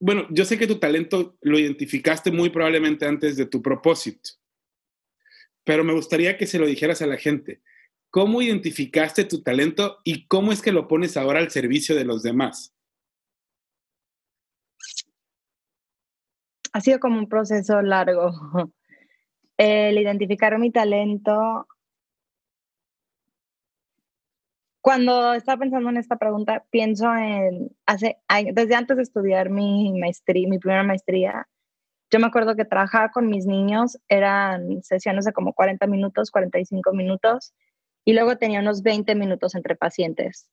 bueno, 0.00 0.26
yo 0.30 0.44
sé 0.44 0.58
que 0.58 0.66
tu 0.66 0.78
talento 0.78 1.38
lo 1.40 1.58
identificaste 1.58 2.32
muy 2.32 2.50
probablemente 2.50 3.06
antes 3.06 3.36
de 3.36 3.46
tu 3.46 3.62
propósito, 3.62 4.30
pero 5.62 5.84
me 5.84 5.92
gustaría 5.92 6.36
que 6.36 6.46
se 6.46 6.58
lo 6.58 6.66
dijeras 6.66 7.00
a 7.02 7.06
la 7.06 7.16
gente. 7.16 7.60
¿Cómo 8.10 8.40
identificaste 8.42 9.24
tu 9.24 9.42
talento 9.42 9.98
y 10.04 10.26
cómo 10.26 10.52
es 10.52 10.62
que 10.62 10.72
lo 10.72 10.88
pones 10.88 11.16
ahora 11.16 11.40
al 11.40 11.50
servicio 11.50 11.94
de 11.94 12.04
los 12.04 12.22
demás? 12.22 12.74
Ha 16.72 16.80
sido 16.80 17.00
como 17.00 17.18
un 17.18 17.28
proceso 17.28 17.80
largo. 17.82 18.32
El 19.58 19.98
identificar 19.98 20.58
mi 20.58 20.70
talento. 20.70 21.66
Cuando 24.82 25.34
estaba 25.34 25.58
pensando 25.58 25.88
en 25.90 25.96
esta 25.96 26.16
pregunta, 26.16 26.64
pienso 26.70 27.12
en 27.14 27.74
hace 27.86 28.18
desde 28.52 28.74
antes 28.74 28.98
de 28.98 29.02
estudiar 29.02 29.50
mi 29.50 29.92
maestría, 29.98 30.48
mi 30.48 30.58
primera 30.58 30.84
maestría, 30.84 31.48
yo 32.10 32.20
me 32.20 32.26
acuerdo 32.26 32.54
que 32.54 32.64
trabajaba 32.64 33.10
con 33.10 33.28
mis 33.28 33.46
niños, 33.46 33.98
eran 34.08 34.82
sesiones 34.82 35.24
de 35.24 35.32
como 35.32 35.54
40 35.54 35.86
minutos, 35.88 36.30
45 36.30 36.92
minutos, 36.92 37.52
y 38.06 38.12
luego 38.12 38.38
tenía 38.38 38.60
unos 38.60 38.82
20 38.82 39.14
minutos 39.16 39.54
entre 39.56 39.74
pacientes. 39.74 40.48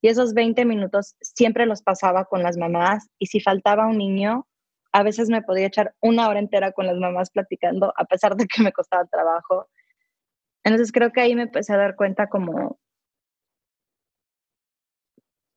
Y 0.00 0.08
esos 0.08 0.32
20 0.34 0.64
minutos 0.64 1.14
siempre 1.20 1.66
los 1.66 1.82
pasaba 1.82 2.24
con 2.24 2.42
las 2.42 2.56
mamás 2.56 3.08
y 3.18 3.26
si 3.26 3.40
faltaba 3.40 3.86
un 3.86 3.98
niño, 3.98 4.46
a 4.92 5.02
veces 5.02 5.28
me 5.28 5.42
podía 5.42 5.66
echar 5.66 5.94
una 6.00 6.28
hora 6.28 6.38
entera 6.38 6.72
con 6.72 6.86
las 6.86 6.96
mamás 6.96 7.30
platicando, 7.30 7.92
a 7.96 8.06
pesar 8.06 8.34
de 8.34 8.46
que 8.46 8.62
me 8.62 8.72
costaba 8.72 9.04
trabajo. 9.04 9.68
Entonces 10.64 10.90
creo 10.90 11.12
que 11.12 11.20
ahí 11.20 11.34
me 11.34 11.42
empecé 11.42 11.74
a 11.74 11.76
dar 11.76 11.96
cuenta 11.96 12.28
como 12.28 12.78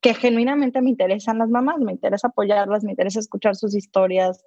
que 0.02 0.14
genuinamente 0.14 0.82
me 0.82 0.90
interesan 0.90 1.38
las 1.38 1.50
mamás, 1.50 1.80
me 1.80 1.94
interesa 1.94 2.28
apoyarlas, 2.28 2.84
me 2.84 2.92
interesa 2.92 3.20
escuchar 3.20 3.56
sus 3.56 3.76
historias. 3.76 4.46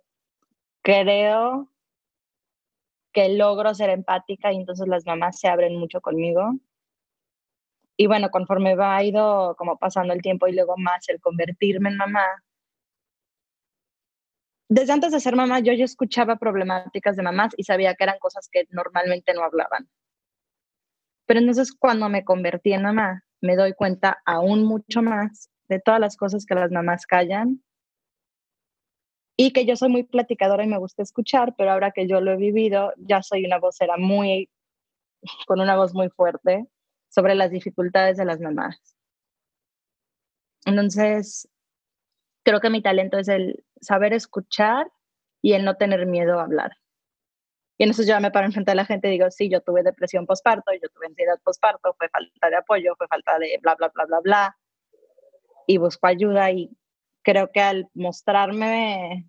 Creo 0.82 1.70
que 3.12 3.30
logro 3.30 3.74
ser 3.74 3.90
empática 3.90 4.52
y 4.52 4.56
entonces 4.56 4.88
las 4.88 5.06
mamás 5.06 5.40
se 5.40 5.48
abren 5.48 5.76
mucho 5.78 6.02
conmigo. 6.02 6.52
Y 7.96 8.06
bueno, 8.06 8.30
conforme 8.30 8.74
va 8.74 9.02
ido 9.02 9.54
como 9.56 9.78
pasando 9.78 10.12
el 10.14 10.22
tiempo 10.22 10.46
y 10.46 10.54
luego 10.54 10.76
más 10.76 11.08
el 11.08 11.20
convertirme 11.20 11.90
en 11.90 11.96
mamá, 11.96 12.24
desde 14.68 14.92
antes 14.94 15.12
de 15.12 15.20
ser 15.20 15.36
mamá 15.36 15.60
yo 15.60 15.74
ya 15.74 15.84
escuchaba 15.84 16.36
problemáticas 16.36 17.16
de 17.16 17.22
mamás 17.22 17.52
y 17.58 17.64
sabía 17.64 17.94
que 17.94 18.04
eran 18.04 18.18
cosas 18.18 18.48
que 18.50 18.64
normalmente 18.70 19.34
no 19.34 19.42
hablaban. 19.44 19.88
Pero 21.26 21.40
entonces 21.40 21.72
cuando 21.72 22.08
me 22.08 22.24
convertí 22.24 22.72
en 22.72 22.82
mamá, 22.82 23.22
me 23.42 23.56
doy 23.56 23.74
cuenta 23.74 24.22
aún 24.24 24.64
mucho 24.64 25.02
más 25.02 25.50
de 25.68 25.78
todas 25.78 26.00
las 26.00 26.16
cosas 26.16 26.46
que 26.46 26.54
las 26.54 26.70
mamás 26.70 27.06
callan 27.06 27.62
y 29.36 29.52
que 29.52 29.66
yo 29.66 29.76
soy 29.76 29.90
muy 29.90 30.04
platicadora 30.04 30.64
y 30.64 30.68
me 30.68 30.78
gusta 30.78 31.02
escuchar, 31.02 31.54
pero 31.56 31.72
ahora 31.72 31.90
que 31.90 32.06
yo 32.06 32.20
lo 32.20 32.32
he 32.32 32.36
vivido, 32.36 32.94
ya 32.96 33.22
soy 33.22 33.44
una 33.44 33.58
vocera 33.58 33.96
muy, 33.98 34.48
con 35.46 35.60
una 35.60 35.76
voz 35.76 35.92
muy 35.94 36.08
fuerte 36.08 36.66
sobre 37.12 37.34
las 37.34 37.50
dificultades 37.50 38.16
de 38.16 38.24
las 38.24 38.40
mamás. 38.40 38.96
Entonces, 40.64 41.48
creo 42.42 42.60
que 42.60 42.70
mi 42.70 42.82
talento 42.82 43.18
es 43.18 43.28
el 43.28 43.64
saber 43.80 44.14
escuchar 44.14 44.90
y 45.42 45.52
el 45.52 45.64
no 45.64 45.76
tener 45.76 46.06
miedo 46.06 46.38
a 46.38 46.44
hablar. 46.44 46.72
Y 47.76 47.84
entonces 47.84 48.06
yo 48.06 48.18
me 48.20 48.30
paro 48.30 48.46
enfrente 48.46 48.70
de 48.70 48.76
la 48.76 48.86
gente 48.86 49.08
y 49.08 49.12
digo, 49.12 49.30
sí, 49.30 49.50
yo 49.50 49.60
tuve 49.60 49.82
depresión 49.82 50.24
postparto, 50.24 50.72
yo 50.72 50.88
tuve 50.94 51.06
ansiedad 51.06 51.38
postparto, 51.42 51.94
fue 51.98 52.08
falta 52.08 52.48
de 52.48 52.56
apoyo, 52.56 52.94
fue 52.96 53.08
falta 53.08 53.38
de 53.38 53.58
bla, 53.60 53.74
bla, 53.74 53.90
bla, 53.94 54.04
bla, 54.06 54.20
bla. 54.20 54.58
Y 55.66 55.78
busco 55.78 56.06
ayuda 56.06 56.50
y 56.50 56.70
creo 57.22 57.50
que 57.52 57.60
al 57.60 57.88
mostrarme, 57.92 59.28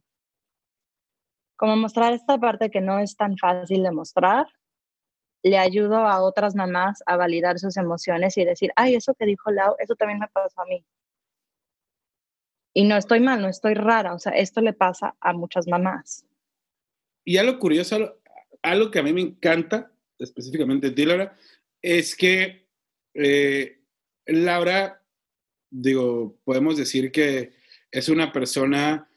como 1.58 1.76
mostrar 1.76 2.14
esta 2.14 2.38
parte 2.38 2.70
que 2.70 2.80
no 2.80 3.00
es 3.00 3.18
tan 3.18 3.38
fácil 3.38 3.84
de 3.84 3.92
mostrar, 3.92 4.48
le 5.44 5.58
ayudo 5.58 5.98
a 5.98 6.22
otras 6.22 6.56
mamás 6.56 7.04
a 7.06 7.18
validar 7.18 7.60
sus 7.60 7.76
emociones 7.78 8.38
y 8.38 8.46
decir, 8.46 8.72
ay, 8.76 8.96
eso 8.96 9.14
que 9.14 9.26
dijo 9.26 9.52
Lau, 9.52 9.76
eso 9.78 9.96
también 9.96 10.20
me 10.20 10.28
pasó 10.30 10.62
a 10.62 10.66
mí. 10.66 10.86
Y 12.74 12.86
no 12.86 12.98
estoy 12.98 13.20
mal, 13.20 13.42
no 13.42 13.50
estoy 13.50 13.76
rara, 13.76 14.16
o 14.16 14.20
sea, 14.20 14.32
esto 14.32 14.62
le 14.62 14.74
pasa 14.74 15.16
a 15.20 15.34
muchas 15.34 15.68
mamás. 15.68 16.26
Y 17.26 17.38
algo 17.38 17.60
curioso, 17.60 18.20
algo 18.62 18.90
que 18.90 19.00
a 19.00 19.04
mí 19.04 19.14
me 19.14 19.22
encanta, 19.22 19.92
específicamente 20.18 20.90
de 20.90 21.06
Laura, 21.06 21.36
es 21.82 22.16
que 22.16 22.68
eh, 23.14 23.82
Laura, 24.26 25.04
digo, 25.70 26.40
podemos 26.44 26.78
decir 26.78 27.12
que 27.12 27.54
es 27.92 28.10
una 28.10 28.32
persona, 28.32 29.10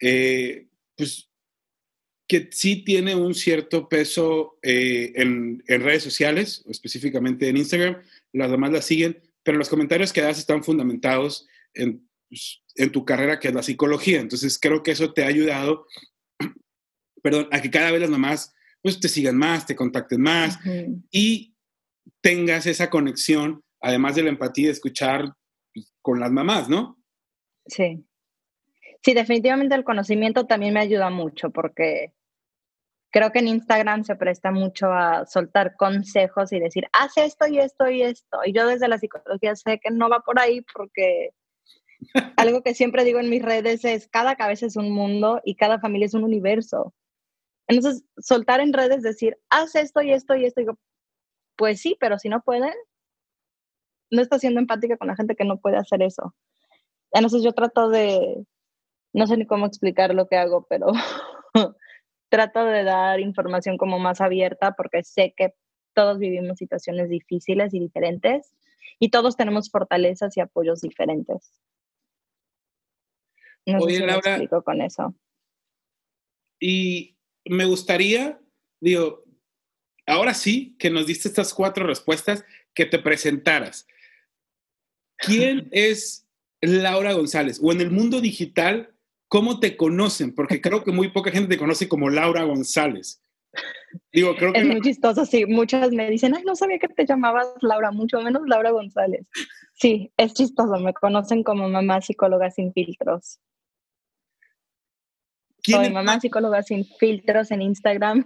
eh, 0.00 0.68
pues, 0.96 1.30
que 2.26 2.48
sí 2.52 2.84
tiene 2.84 3.14
un 3.14 3.34
cierto 3.34 3.88
peso 3.88 4.58
eh, 4.62 5.12
en, 5.16 5.62
en, 5.66 5.80
redes 5.82 6.02
sociales, 6.02 6.64
específicamente 6.68 7.48
en 7.48 7.56
Instagram, 7.56 8.02
las 8.32 8.50
demás 8.50 8.72
la 8.72 8.82
siguen, 8.82 9.22
pero 9.42 9.58
los 9.58 9.68
comentarios 9.68 10.12
que 10.12 10.22
das 10.22 10.38
están 10.38 10.64
fundamentados 10.64 11.46
en, 11.74 12.08
pues, 12.28 12.62
en 12.76 12.90
tu 12.90 13.04
carrera, 13.04 13.38
que 13.38 13.48
es 13.48 13.54
la 13.54 13.62
psicología. 13.62 14.20
Entonces, 14.20 14.58
creo 14.58 14.82
que 14.82 14.92
eso 14.92 15.12
te 15.12 15.22
ha 15.22 15.28
ayudado, 15.28 15.86
perdón, 17.22 17.48
a 17.52 17.60
que 17.60 17.70
cada 17.70 17.90
vez 17.90 18.00
las 18.00 18.10
mamás 18.10 18.54
pues 18.84 19.00
te 19.00 19.08
sigan 19.08 19.38
más, 19.38 19.64
te 19.64 19.74
contacten 19.74 20.20
más 20.20 20.58
y 21.10 21.54
tengas 22.20 22.66
esa 22.66 22.90
conexión, 22.90 23.62
además 23.80 24.14
de 24.14 24.24
la 24.24 24.28
empatía 24.28 24.66
de 24.66 24.72
escuchar 24.72 25.32
pues, 25.72 25.90
con 26.02 26.20
las 26.20 26.30
mamás, 26.30 26.68
¿no? 26.68 27.02
Sí. 27.66 28.04
Sí, 29.04 29.12
definitivamente 29.12 29.74
el 29.74 29.84
conocimiento 29.84 30.46
también 30.46 30.72
me 30.72 30.80
ayuda 30.80 31.10
mucho 31.10 31.50
porque 31.50 32.14
creo 33.12 33.30
que 33.32 33.40
en 33.40 33.48
Instagram 33.48 34.02
se 34.02 34.16
presta 34.16 34.50
mucho 34.50 34.86
a 34.92 35.26
soltar 35.26 35.76
consejos 35.76 36.52
y 36.52 36.58
decir, 36.58 36.88
haz 36.92 37.16
esto 37.18 37.46
y 37.46 37.58
esto 37.58 37.90
y 37.90 38.02
esto. 38.02 38.38
Y 38.46 38.54
yo 38.54 38.66
desde 38.66 38.88
la 38.88 38.98
psicología 38.98 39.54
sé 39.56 39.78
que 39.78 39.90
no 39.90 40.08
va 40.08 40.20
por 40.20 40.40
ahí 40.40 40.62
porque 40.74 41.30
algo 42.38 42.62
que 42.62 42.74
siempre 42.74 43.04
digo 43.04 43.20
en 43.20 43.28
mis 43.28 43.42
redes 43.42 43.84
es, 43.84 44.08
cada 44.08 44.36
cabeza 44.36 44.66
es 44.66 44.76
un 44.76 44.90
mundo 44.90 45.42
y 45.44 45.56
cada 45.56 45.78
familia 45.80 46.06
es 46.06 46.14
un 46.14 46.24
universo. 46.24 46.94
Entonces, 47.68 48.04
soltar 48.18 48.60
en 48.60 48.72
redes, 48.72 49.02
decir, 49.02 49.38
haz 49.50 49.74
esto 49.74 50.02
y 50.02 50.12
esto 50.12 50.34
y 50.34 50.46
esto, 50.46 50.60
digo, 50.62 50.78
pues 51.56 51.80
sí, 51.80 51.96
pero 52.00 52.18
si 52.18 52.30
no 52.30 52.42
pueden, 52.42 52.74
no 54.10 54.22
está 54.22 54.38
siendo 54.38 54.60
empática 54.60 54.96
con 54.96 55.08
la 55.08 55.16
gente 55.16 55.36
que 55.36 55.44
no 55.44 55.58
puede 55.60 55.76
hacer 55.76 56.02
eso. 56.02 56.34
Entonces 57.12 57.42
yo 57.42 57.52
trato 57.52 57.88
de, 57.90 58.44
no 59.14 59.26
sé 59.26 59.36
ni 59.36 59.46
cómo 59.46 59.64
explicar 59.64 60.14
lo 60.14 60.26
que 60.28 60.36
hago, 60.36 60.66
pero 60.68 60.88
trato 62.28 62.64
de 62.64 62.84
dar 62.84 63.20
información 63.20 63.78
como 63.78 63.98
más 63.98 64.20
abierta 64.20 64.74
porque 64.76 65.02
sé 65.04 65.32
que 65.36 65.54
todos 65.94 66.18
vivimos 66.18 66.58
situaciones 66.58 67.08
difíciles 67.08 67.72
y 67.72 67.78
diferentes 67.78 68.52
y 68.98 69.10
todos 69.10 69.36
tenemos 69.36 69.70
fortalezas 69.70 70.36
y 70.36 70.40
apoyos 70.40 70.80
diferentes. 70.80 71.52
No 73.66 73.80
sé 73.80 73.90
si 73.94 73.98
Laura, 74.00 74.30
explico 74.32 74.62
con 74.62 74.82
eso. 74.82 75.14
Y 76.60 77.16
me 77.44 77.64
gustaría, 77.64 78.40
digo, 78.80 79.24
ahora 80.06 80.34
sí 80.34 80.76
que 80.78 80.90
nos 80.90 81.06
diste 81.06 81.28
estas 81.28 81.54
cuatro 81.54 81.86
respuestas, 81.86 82.44
que 82.74 82.84
te 82.84 82.98
presentaras. 82.98 83.86
¿Quién 85.18 85.68
es 85.72 86.28
Laura 86.60 87.12
González? 87.12 87.60
O 87.62 87.72
en 87.72 87.80
el 87.80 87.90
mundo 87.90 88.20
digital, 88.20 88.93
¿cómo 89.28 89.60
te 89.60 89.76
conocen? 89.76 90.34
Porque 90.34 90.60
creo 90.60 90.84
que 90.84 90.92
muy 90.92 91.08
poca 91.08 91.30
gente 91.30 91.48
te 91.48 91.58
conoce 91.58 91.88
como 91.88 92.10
Laura 92.10 92.44
González. 92.44 93.20
Digo, 94.12 94.34
creo 94.36 94.52
que 94.52 94.60
es 94.60 94.66
muy 94.66 94.80
chistoso, 94.80 95.24
sí. 95.24 95.46
Muchas 95.46 95.90
me 95.92 96.10
dicen, 96.10 96.34
ay, 96.34 96.42
no 96.44 96.56
sabía 96.56 96.78
que 96.78 96.88
te 96.88 97.06
llamabas 97.06 97.46
Laura, 97.60 97.90
mucho 97.90 98.20
menos 98.20 98.42
Laura 98.46 98.70
González. 98.70 99.26
Sí, 99.74 100.12
es 100.16 100.34
chistoso. 100.34 100.78
Me 100.78 100.92
conocen 100.92 101.42
como 101.42 101.68
mamá 101.68 102.00
psicóloga 102.00 102.50
sin 102.50 102.72
filtros. 102.72 103.40
Soy 105.66 105.90
mamá 105.90 106.20
psicóloga 106.20 106.62
sin 106.62 106.84
filtros 106.84 107.50
en 107.50 107.62
Instagram. 107.62 108.24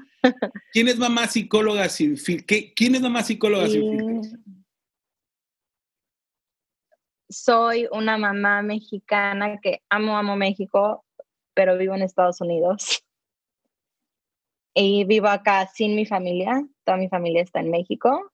¿Quién 0.73 0.89
es 0.89 0.99
mamá 0.99 1.27
psicóloga 1.29 1.89
sin 1.89 2.17
filtros? 2.17 2.63
¿Quién 2.75 2.97
es 2.97 3.01
mamá 3.01 3.23
psicóloga 3.23 3.69
sin 3.69 3.91
filtros? 3.91 4.41
Soy 7.31 7.88
una 7.93 8.17
mamá 8.17 8.62
mexicana 8.62 9.59
que 9.61 9.83
amo, 9.91 10.17
amo 10.17 10.37
México, 10.37 11.05
pero 11.55 11.77
vivo 11.77 11.95
en 11.95 12.03
Estados 12.03 12.41
Unidos. 12.41 13.03
Y 14.81 15.05
vivo 15.07 15.27
acá 15.27 15.67
sin 15.67 15.97
mi 15.97 16.07
familia. 16.07 16.64
Toda 16.85 16.99
mi 16.99 17.09
familia 17.09 17.43
está 17.43 17.59
en 17.59 17.71
México. 17.71 18.31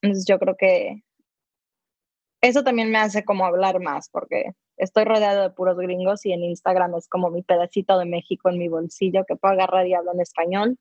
Entonces 0.00 0.24
yo 0.26 0.38
creo 0.38 0.56
que 0.56 1.02
eso 2.40 2.64
también 2.64 2.90
me 2.90 2.98
hace 2.98 3.24
como 3.24 3.44
hablar 3.44 3.80
más, 3.80 4.08
porque 4.08 4.52
estoy 4.78 5.04
rodeado 5.04 5.42
de 5.42 5.50
puros 5.50 5.76
gringos 5.76 6.24
y 6.24 6.32
en 6.32 6.44
Instagram 6.44 6.94
es 6.94 7.08
como 7.08 7.30
mi 7.30 7.42
pedacito 7.42 7.98
de 7.98 8.06
México 8.06 8.48
en 8.48 8.58
mi 8.58 8.68
bolsillo 8.68 9.24
que 9.26 9.36
puedo 9.36 9.52
agarrar 9.52 9.86
y 9.86 9.94
hablo 9.94 10.12
en 10.14 10.20
español. 10.20 10.78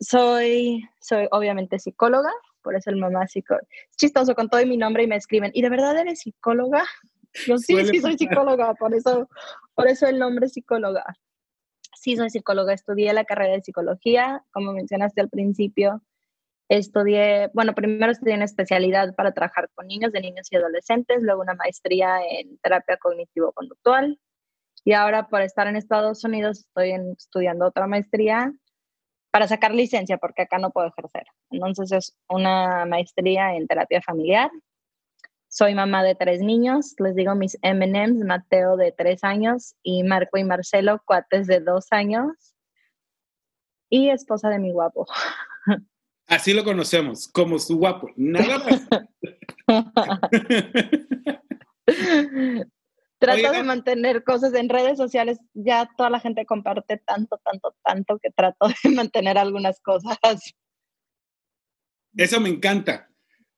Soy, 0.00 0.82
soy 1.00 1.28
obviamente 1.30 1.78
psicóloga, 1.78 2.32
por 2.62 2.76
eso 2.76 2.90
el 2.90 2.96
mamá 2.96 3.26
psicóloga. 3.26 3.66
Es 3.90 3.96
chistoso 3.96 4.34
con 4.34 4.48
todo 4.48 4.64
mi 4.66 4.76
nombre 4.76 5.04
y 5.04 5.06
me 5.06 5.16
escriben, 5.16 5.50
¿y 5.54 5.62
de 5.62 5.70
verdad 5.70 5.98
eres 5.98 6.20
psicóloga? 6.20 6.84
Yo 7.46 7.58
sí, 7.58 7.76
sí 7.86 8.00
soy 8.00 8.18
psicóloga, 8.18 8.74
por 8.74 8.94
eso, 8.94 9.28
por 9.74 9.88
eso 9.88 10.06
el 10.06 10.18
nombre 10.18 10.48
psicóloga. 10.48 11.04
Sí 11.94 12.16
soy 12.16 12.30
psicóloga, 12.30 12.72
estudié 12.72 13.12
la 13.12 13.24
carrera 13.24 13.54
de 13.54 13.62
psicología, 13.62 14.44
como 14.52 14.72
mencionaste 14.72 15.20
al 15.20 15.28
principio, 15.28 16.02
Estudié, 16.70 17.50
bueno, 17.52 17.74
primero 17.74 18.12
estudié 18.12 18.36
una 18.36 18.44
especialidad 18.44 19.12
para 19.16 19.32
trabajar 19.32 19.68
con 19.74 19.88
niños, 19.88 20.12
de 20.12 20.20
niños 20.20 20.46
y 20.52 20.56
adolescentes, 20.56 21.20
luego 21.20 21.42
una 21.42 21.54
maestría 21.54 22.20
en 22.24 22.58
terapia 22.58 22.96
cognitivo-conductual 22.96 24.20
y 24.84 24.92
ahora 24.92 25.26
por 25.26 25.42
estar 25.42 25.66
en 25.66 25.74
Estados 25.74 26.22
Unidos 26.22 26.60
estoy 26.60 26.92
estudiando 27.18 27.66
otra 27.66 27.88
maestría 27.88 28.54
para 29.30 29.48
sacar 29.48 29.74
licencia 29.74 30.18
porque 30.18 30.42
acá 30.42 30.58
no 30.58 30.70
puedo 30.70 30.88
ejercer. 30.88 31.24
Entonces 31.50 31.92
es 31.92 32.16
una 32.28 32.84
maestría 32.86 33.54
en 33.54 33.66
terapia 33.66 34.02
familiar. 34.02 34.50
Soy 35.48 35.74
mamá 35.74 36.04
de 36.04 36.14
tres 36.14 36.40
niños, 36.40 36.94
les 36.98 37.16
digo 37.16 37.34
mis 37.34 37.58
MMs, 37.62 38.24
Mateo 38.24 38.76
de 38.76 38.92
tres 38.92 39.24
años 39.24 39.74
y 39.82 40.04
Marco 40.04 40.38
y 40.38 40.44
Marcelo, 40.44 41.02
cuates 41.04 41.46
de 41.46 41.60
dos 41.60 41.86
años. 41.90 42.54
Y 43.88 44.10
esposa 44.10 44.48
de 44.48 44.60
mi 44.60 44.72
guapo. 44.72 45.06
Así 46.28 46.54
lo 46.54 46.62
conocemos, 46.62 47.26
como 47.26 47.58
su 47.58 47.78
guapo. 47.78 48.08
Nada 48.14 48.58
más. 48.58 48.86
trato 53.20 53.52
de 53.52 53.62
mantener 53.62 54.24
cosas 54.24 54.54
en 54.54 54.68
redes 54.68 54.96
sociales. 54.96 55.38
Ya 55.54 55.88
toda 55.96 56.10
la 56.10 56.18
gente 56.18 56.46
comparte 56.46 57.00
tanto, 57.06 57.40
tanto, 57.44 57.76
tanto 57.84 58.18
que 58.18 58.30
trato 58.30 58.66
de 58.68 58.74
mantener 58.90 59.38
algunas 59.38 59.80
cosas. 59.80 60.18
Eso 62.16 62.40
me 62.40 62.48
encanta. 62.48 63.08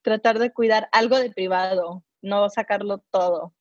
Tratar 0.03 0.39
de 0.39 0.53
cuidar 0.53 0.89
algo 0.93 1.19
de 1.19 1.31
privado, 1.31 2.05
no 2.21 2.51
sacarlo 2.51 3.05
todo. 3.11 3.55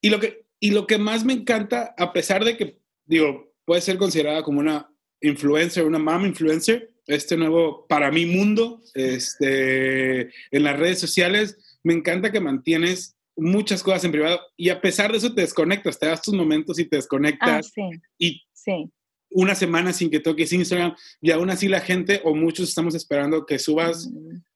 Y 0.00 0.10
lo 0.10 0.20
que, 0.20 0.46
y 0.60 0.70
lo 0.70 0.86
que 0.86 0.98
más 0.98 1.24
me 1.24 1.32
encanta, 1.32 1.94
a 1.96 2.12
pesar 2.12 2.44
de 2.44 2.56
que, 2.56 2.78
digo, 3.06 3.54
puede 3.64 3.80
ser 3.80 3.98
considerada 3.98 4.42
como 4.42 4.60
una 4.60 4.92
influencer, 5.20 5.84
una 5.84 5.98
mom 5.98 6.26
influencer, 6.26 6.92
este 7.06 7.38
nuevo, 7.38 7.86
para 7.88 8.10
mi 8.10 8.26
mundo, 8.26 8.82
este, 8.94 10.30
en 10.50 10.62
las 10.62 10.78
redes 10.78 11.00
sociales. 11.00 11.78
Me 11.82 11.94
encanta 11.94 12.30
que 12.30 12.38
mantienes 12.38 13.17
muchas 13.38 13.82
cosas 13.82 14.04
en 14.04 14.12
privado 14.12 14.40
y 14.56 14.68
a 14.68 14.80
pesar 14.80 15.10
de 15.10 15.18
eso 15.18 15.34
te 15.34 15.42
desconectas, 15.42 15.98
te 15.98 16.06
das 16.06 16.22
tus 16.22 16.34
momentos 16.34 16.78
y 16.78 16.84
te 16.84 16.96
desconectas. 16.96 17.72
Ah, 17.78 17.90
y 18.18 18.42
sí. 18.52 18.90
una 19.30 19.54
semana 19.54 19.92
sin 19.92 20.10
que 20.10 20.20
toques 20.20 20.52
Instagram 20.52 20.94
y 21.20 21.30
aún 21.30 21.50
así 21.50 21.68
la 21.68 21.80
gente 21.80 22.20
o 22.24 22.34
muchos 22.34 22.68
estamos 22.68 22.94
esperando 22.94 23.46
que 23.46 23.58
subas 23.58 24.10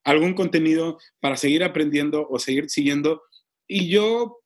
algún 0.05 0.35
contenido 0.35 0.99
para 1.21 1.37
seguir 1.37 1.65
aprendiendo 1.65 2.27
o 2.29 2.39
seguir 2.39 2.69
siguiendo. 2.69 3.23
Y 3.67 3.89
yo 3.89 4.41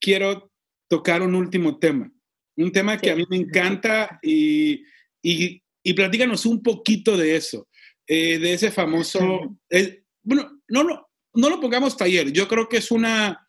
quiero 0.00 0.50
tocar 0.88 1.22
un 1.22 1.34
último 1.34 1.78
tema, 1.78 2.12
un 2.56 2.72
tema 2.72 2.98
que 2.98 3.10
a 3.10 3.16
mí 3.16 3.24
me 3.30 3.36
encanta 3.36 4.18
y, 4.22 4.82
y 5.22 5.62
y 5.82 5.94
platícanos 5.94 6.46
un 6.46 6.62
poquito 6.62 7.16
de 7.16 7.36
eso, 7.36 7.68
eh, 8.06 8.38
de 8.38 8.54
ese 8.54 8.70
famoso, 8.70 9.58
eh, 9.70 10.02
bueno, 10.22 10.60
no, 10.68 10.84
no, 10.84 11.08
no 11.34 11.50
lo 11.50 11.60
pongamos 11.60 11.96
taller, 11.96 12.32
yo 12.32 12.48
creo 12.48 12.68
que 12.68 12.78
es 12.78 12.90
una, 12.90 13.46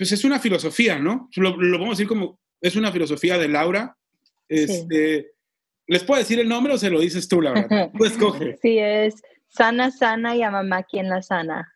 pues 0.00 0.12
es 0.12 0.24
una 0.24 0.40
filosofía, 0.40 0.98
¿no? 0.98 1.28
Lo, 1.36 1.84
a 1.84 1.90
decir 1.90 2.08
como, 2.08 2.40
es 2.58 2.74
una 2.74 2.90
filosofía 2.90 3.36
de 3.36 3.48
Laura, 3.48 3.94
este, 4.48 5.34
¿Les 5.86 6.02
puedo 6.04 6.20
decir 6.20 6.40
el 6.40 6.48
nombre 6.48 6.72
o 6.72 6.78
se 6.78 6.88
lo 6.88 7.00
dices 7.00 7.28
tú, 7.28 7.42
Laura? 7.42 7.68
Tú 7.98 8.04
escoge. 8.06 8.56
Sí, 8.62 8.78
es 8.78 9.20
Sana, 9.48 9.90
Sana 9.90 10.34
y 10.36 10.42
a 10.42 10.50
mamá 10.50 10.84
quien 10.84 11.10
la 11.10 11.20
sana. 11.20 11.70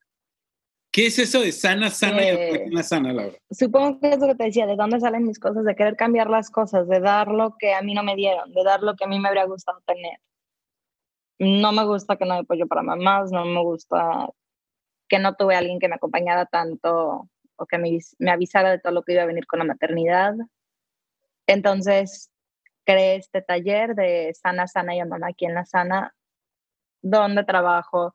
¿Qué 0.91 1.07
es 1.07 1.19
eso 1.19 1.41
de 1.41 1.53
sana, 1.53 1.91
sana 1.91 2.25
y 2.25 2.29
a 2.29 2.33
mamá 2.35 2.59
quien 2.59 2.75
la 2.75 2.83
sana, 2.83 3.13
Laura? 3.13 3.37
Supongo 3.51 4.01
que 4.01 4.11
es 4.11 4.19
lo 4.19 4.29
que 4.29 4.35
te 4.37 4.45
decía, 4.45 4.67
de 4.67 4.77
dónde 4.77 5.01
salen 5.01 5.27
mis 5.27 5.39
cosas, 5.39 5.65
de 5.65 5.77
querer 5.77 5.97
cambiar 5.97 6.31
las 6.31 6.51
cosas, 6.51 6.89
de 6.89 7.01
dar 7.01 7.29
lo 7.29 7.57
que 7.59 7.75
a 7.75 7.83
mí 7.83 7.93
no 7.93 8.03
me 8.03 8.17
dieron, 8.17 8.51
de 8.55 8.65
dar 8.65 8.83
lo 8.83 8.95
que 8.95 9.05
a 9.05 9.09
mí 9.09 9.21
me 9.21 9.29
habría 9.29 9.45
gustado 9.45 9.83
tener. 9.85 10.19
No 11.39 11.73
me 11.73 11.85
gusta 11.85 12.17
que 12.17 12.25
no 12.25 12.33
hay 12.33 12.41
apoyo 12.41 12.67
para 12.67 12.83
mamás, 12.83 13.31
no 13.31 13.45
me 13.45 13.63
gusta 13.63 14.31
que 15.09 15.19
no 15.19 15.35
tuve 15.35 15.57
a 15.57 15.59
alguien 15.59 15.79
que 15.79 15.89
me 15.89 15.97
acompañara 15.97 16.47
tanto 16.47 17.29
o 17.57 17.67
que 17.67 17.79
me, 17.79 17.99
avisara 18.31 18.71
de 18.71 18.79
todo 18.79 18.93
lo 18.93 19.03
que 19.03 19.13
iba 19.13 19.23
a 19.23 19.27
venir 19.27 19.47
con 19.47 19.59
la 19.59 19.65
maternidad. 19.65 20.35
Entonces, 21.47 22.31
creé 22.85 23.17
este 23.17 23.43
taller 23.43 23.95
de 23.95 24.33
Sana, 24.35 24.67
Sana 24.67 24.95
y 24.95 25.01
a 25.01 25.07
Mamá 25.07 25.29
aquí 25.29 25.47
en 25.47 25.55
la 25.55 25.65
Sana, 25.65 26.15
donde 27.03 27.45
trabajo 27.45 28.15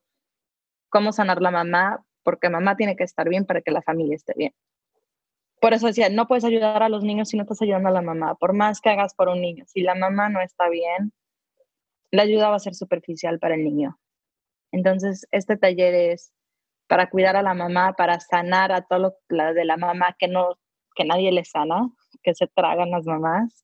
cómo 0.90 1.12
sanar 1.12 1.42
la 1.42 1.52
mamá, 1.52 2.04
porque 2.24 2.50
mamá 2.50 2.76
tiene 2.76 2.96
que 2.96 3.04
estar 3.04 3.30
bien 3.30 3.46
para 3.46 3.62
que 3.62 3.72
la 3.72 3.82
familia 3.82 4.16
esté 4.16 4.34
bien. 4.36 4.54
Por 5.62 5.74
eso 5.74 5.88
decía, 5.88 6.10
no 6.10 6.28
puedes 6.28 6.46
ayudar 6.46 6.82
a 6.82 6.90
los 6.90 7.04
niños 7.04 7.30
si 7.30 7.38
no 7.38 7.44
estás 7.44 7.62
ayudando 7.62 7.90
a 7.90 7.92
la 7.92 8.02
mamá, 8.02 8.36
por 8.36 8.54
más 8.54 8.82
que 8.82 8.90
hagas 8.90 9.14
por 9.14 9.30
un 9.30 9.42
niño. 9.42 9.66
Si 9.68 9.82
la 9.82 9.94
mamá 9.94 10.30
no 10.30 10.42
está 10.42 10.70
bien, 10.70 11.12
la 12.12 12.24
ayuda 12.24 12.50
va 12.50 12.56
a 12.56 12.60
ser 12.60 12.76
superficial 12.76 13.40
para 13.40 13.56
el 13.56 13.64
niño. 13.64 14.00
Entonces, 14.72 15.28
este 15.32 15.58
taller 15.58 15.94
es 15.94 16.32
para 16.90 17.10
cuidar 17.10 17.36
a 17.38 17.44
la 17.44 17.54
mamá, 17.54 17.94
para 17.94 18.20
sanar 18.20 18.72
a 18.72 18.82
todo 18.82 19.16
lo 19.30 19.54
de 19.54 19.64
la 19.64 19.78
mamá 19.78 20.16
que 20.18 20.28
no 20.28 20.58
que 20.96 21.06
nadie 21.06 21.32
le 21.32 21.46
sana, 21.46 21.90
que 22.24 22.34
se 22.36 22.48
tragan 22.48 22.92
las 22.92 23.06
mamás 23.06 23.64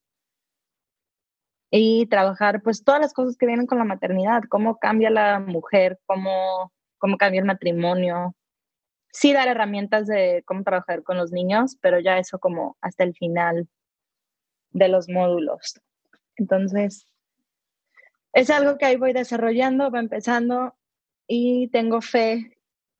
y 1.71 2.05
trabajar 2.05 2.61
pues 2.61 2.85
todas 2.85 3.01
las 3.01 3.13
cosas 3.13 3.35
que 3.35 3.47
vienen 3.47 3.65
con 3.65 3.79
la 3.79 3.83
maternidad, 3.83 4.43
cómo 4.47 4.77
cambia 4.77 5.09
la 5.09 5.41
mujer, 5.41 5.99
cómo, 6.05 6.71
cómo 6.97 7.17
cambia 7.17 7.39
el 7.39 7.45
matrimonio. 7.45 8.35
Sí 9.11 9.33
dar 9.33 9.49
herramientas 9.49 10.07
de 10.07 10.43
cómo 10.45 10.63
trabajar 10.63 11.03
con 11.03 11.17
los 11.17 11.33
niños, 11.33 11.77
pero 11.81 11.99
ya 11.99 12.17
eso 12.19 12.39
como 12.39 12.77
hasta 12.79 13.03
el 13.03 13.13
final 13.15 13.67
de 14.71 14.87
los 14.87 15.09
módulos. 15.09 15.81
Entonces, 16.37 17.11
es 18.31 18.49
algo 18.49 18.77
que 18.77 18.85
ahí 18.85 18.95
voy 18.95 19.11
desarrollando, 19.11 19.91
va 19.91 19.99
empezando 19.99 20.75
y 21.27 21.69
tengo 21.69 21.99
fe 21.99 22.54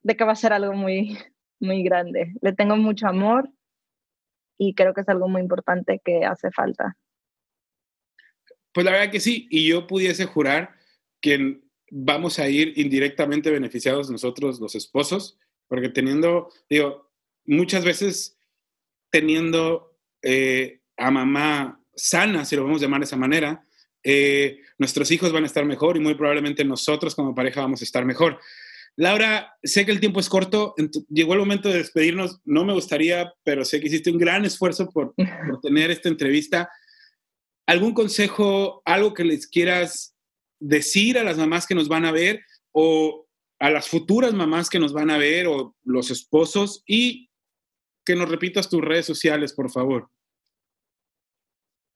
de 0.05 0.15
que 0.15 0.23
va 0.23 0.33
a 0.33 0.35
ser 0.35 0.53
algo 0.53 0.73
muy, 0.73 1.17
muy 1.59 1.81
grande. 1.83 2.31
Le 2.39 2.53
tengo 2.53 2.77
mucho 2.77 3.07
amor 3.07 3.49
y 4.57 4.75
creo 4.75 4.93
que 4.93 5.01
es 5.01 5.09
algo 5.09 5.27
muy 5.27 5.41
importante 5.41 5.99
que 6.05 6.23
hace 6.23 6.51
falta. 6.51 6.95
Pues 8.71 8.85
la 8.85 8.91
verdad 8.91 9.11
que 9.11 9.19
sí, 9.19 9.47
y 9.49 9.67
yo 9.67 9.87
pudiese 9.87 10.25
jurar 10.25 10.75
que 11.21 11.59
vamos 11.89 12.37
a 12.37 12.47
ir 12.47 12.77
indirectamente 12.77 13.49
beneficiados 13.49 14.11
nosotros 14.11 14.59
los 14.59 14.75
esposos, 14.75 15.39
porque 15.67 15.89
teniendo, 15.89 16.49
digo, 16.69 17.09
muchas 17.43 17.83
veces 17.83 18.37
teniendo 19.09 19.97
eh, 20.21 20.81
a 20.97 21.09
mamá 21.09 21.81
sana, 21.95 22.45
si 22.45 22.55
lo 22.55 22.63
vamos 22.63 22.81
a 22.81 22.85
llamar 22.85 22.99
de 22.99 23.05
esa 23.05 23.17
manera, 23.17 23.65
eh, 24.03 24.59
nuestros 24.77 25.09
hijos 25.09 25.31
van 25.31 25.45
a 25.45 25.47
estar 25.47 25.65
mejor 25.65 25.97
y 25.97 25.99
muy 25.99 26.13
probablemente 26.13 26.63
nosotros 26.63 27.15
como 27.15 27.33
pareja 27.33 27.61
vamos 27.61 27.81
a 27.81 27.85
estar 27.85 28.05
mejor. 28.05 28.39
Laura, 28.97 29.53
sé 29.61 29.85
que 29.85 29.91
el 29.91 29.99
tiempo 29.99 30.19
es 30.19 30.29
corto, 30.29 30.73
llegó 31.09 31.33
el 31.33 31.39
momento 31.39 31.69
de 31.69 31.79
despedirnos, 31.79 32.39
no 32.45 32.63
me 32.63 32.73
gustaría, 32.73 33.33
pero 33.43 33.65
sé 33.65 33.81
que 33.81 33.87
hiciste 33.87 34.09
un 34.09 34.17
gran 34.17 34.45
esfuerzo 34.45 34.89
por, 34.89 35.13
por 35.49 35.59
tener 35.61 35.91
esta 35.91 36.09
entrevista. 36.09 36.69
¿Algún 37.67 37.93
consejo, 37.93 38.81
algo 38.85 39.13
que 39.13 39.25
les 39.25 39.47
quieras 39.47 40.15
decir 40.59 41.17
a 41.17 41.23
las 41.23 41.37
mamás 41.37 41.67
que 41.67 41.75
nos 41.75 41.89
van 41.89 42.05
a 42.05 42.11
ver 42.11 42.41
o 42.71 43.27
a 43.59 43.69
las 43.69 43.87
futuras 43.89 44.33
mamás 44.33 44.69
que 44.69 44.79
nos 44.79 44.93
van 44.93 45.09
a 45.09 45.17
ver 45.17 45.47
o 45.47 45.75
los 45.83 46.11
esposos 46.11 46.83
y 46.85 47.29
que 48.05 48.15
nos 48.15 48.29
repitas 48.29 48.69
tus 48.69 48.81
redes 48.81 49.05
sociales, 49.05 49.53
por 49.53 49.71
favor? 49.71 50.09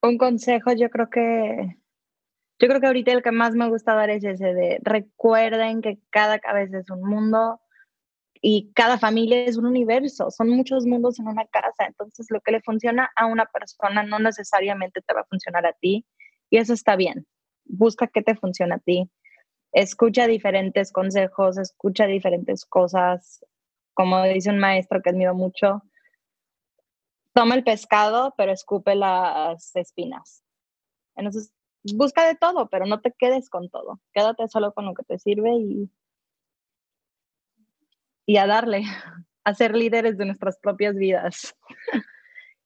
Un 0.01 0.17
consejo, 0.17 0.73
yo 0.73 0.89
creo 0.89 1.09
que 1.09 1.77
yo 2.59 2.67
creo 2.67 2.81
que 2.81 2.87
ahorita 2.87 3.11
el 3.11 3.23
que 3.23 3.31
más 3.31 3.55
me 3.55 3.69
gusta 3.69 3.95
dar 3.95 4.09
es 4.09 4.23
ese 4.23 4.53
de 4.53 4.79
recuerden 4.83 5.81
que 5.81 5.99
cada 6.09 6.39
cabeza 6.39 6.79
es 6.79 6.89
un 6.89 7.01
mundo, 7.01 7.59
y 8.41 8.71
cada 8.73 8.97
familia 8.97 9.43
es 9.43 9.57
un 9.57 9.65
universo, 9.65 10.31
son 10.31 10.49
muchos 10.49 10.85
mundos 10.85 11.19
en 11.19 11.27
una 11.27 11.45
casa, 11.47 11.85
entonces 11.85 12.27
lo 12.29 12.39
que 12.41 12.51
le 12.51 12.61
funciona 12.61 13.11
a 13.15 13.25
una 13.25 13.45
persona 13.45 14.03
no 14.03 14.19
necesariamente 14.19 15.01
te 15.01 15.13
va 15.13 15.21
a 15.21 15.25
funcionar 15.25 15.65
a 15.65 15.73
ti 15.73 16.05
y 16.49 16.57
eso 16.57 16.73
está 16.73 16.95
bien. 16.95 17.27
Busca 17.65 18.07
qué 18.07 18.21
te 18.21 18.35
funciona 18.35 18.75
a 18.75 18.79
ti. 18.79 19.09
Escucha 19.73 20.25
diferentes 20.25 20.91
consejos, 20.91 21.57
escucha 21.57 22.07
diferentes 22.07 22.65
cosas. 22.65 23.45
Como 23.93 24.23
dice 24.23 24.49
un 24.49 24.59
maestro 24.59 25.01
que 25.01 25.09
admiro 25.09 25.35
mucho, 25.35 25.83
toma 27.33 27.55
el 27.55 27.63
pescado, 27.63 28.33
pero 28.37 28.51
escupe 28.51 28.95
las 28.95 29.75
espinas. 29.75 30.43
Entonces, 31.15 31.53
busca 31.95 32.25
de 32.27 32.35
todo, 32.35 32.69
pero 32.69 32.85
no 32.85 33.01
te 33.01 33.13
quedes 33.17 33.49
con 33.49 33.69
todo. 33.69 33.99
Quédate 34.13 34.47
solo 34.47 34.73
con 34.73 34.85
lo 34.85 34.93
que 34.93 35.03
te 35.03 35.19
sirve 35.19 35.51
y 35.55 35.89
y 38.29 38.37
a 38.37 38.45
darle, 38.45 38.83
a 39.43 39.53
ser 39.55 39.75
líderes 39.75 40.15
de 40.19 40.25
nuestras 40.25 40.59
propias 40.59 40.95
vidas. 40.95 41.55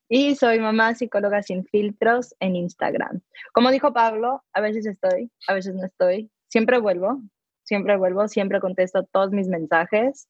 Y 0.10 0.36
soy 0.36 0.60
mamá 0.60 0.94
psicóloga 0.94 1.42
sin 1.42 1.66
filtros 1.66 2.36
en 2.40 2.56
Instagram. 2.56 3.22
Como 3.52 3.72
dijo 3.72 3.94
Pablo, 3.94 4.44
a 4.54 4.62
veces 4.62 4.86
estoy, 4.86 5.32
a 5.48 5.56
veces 5.56 5.74
no 5.74 5.84
estoy. 5.86 6.30
Siempre 6.50 6.78
vuelvo, 6.78 7.24
siempre 7.64 7.98
vuelvo, 7.98 8.28
siempre 8.28 8.60
contesto 8.60 9.06
todos 9.06 9.32
mis 9.32 9.48
mensajes. 9.48 10.28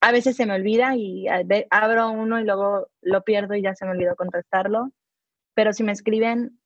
A 0.00 0.10
veces 0.10 0.34
se 0.34 0.44
me 0.44 0.54
olvida 0.54 0.96
y 0.96 1.26
abro 1.70 2.10
uno 2.10 2.40
y 2.40 2.44
luego 2.44 2.88
lo 3.00 3.22
pierdo 3.22 3.54
y 3.54 3.62
ya 3.62 3.76
se 3.76 3.84
me 3.84 3.92
olvidó 3.92 4.16
contestarlo. 4.16 4.90
Pero 5.54 5.72
si 5.72 5.84
me 5.84 5.92
escriben, 5.92 6.58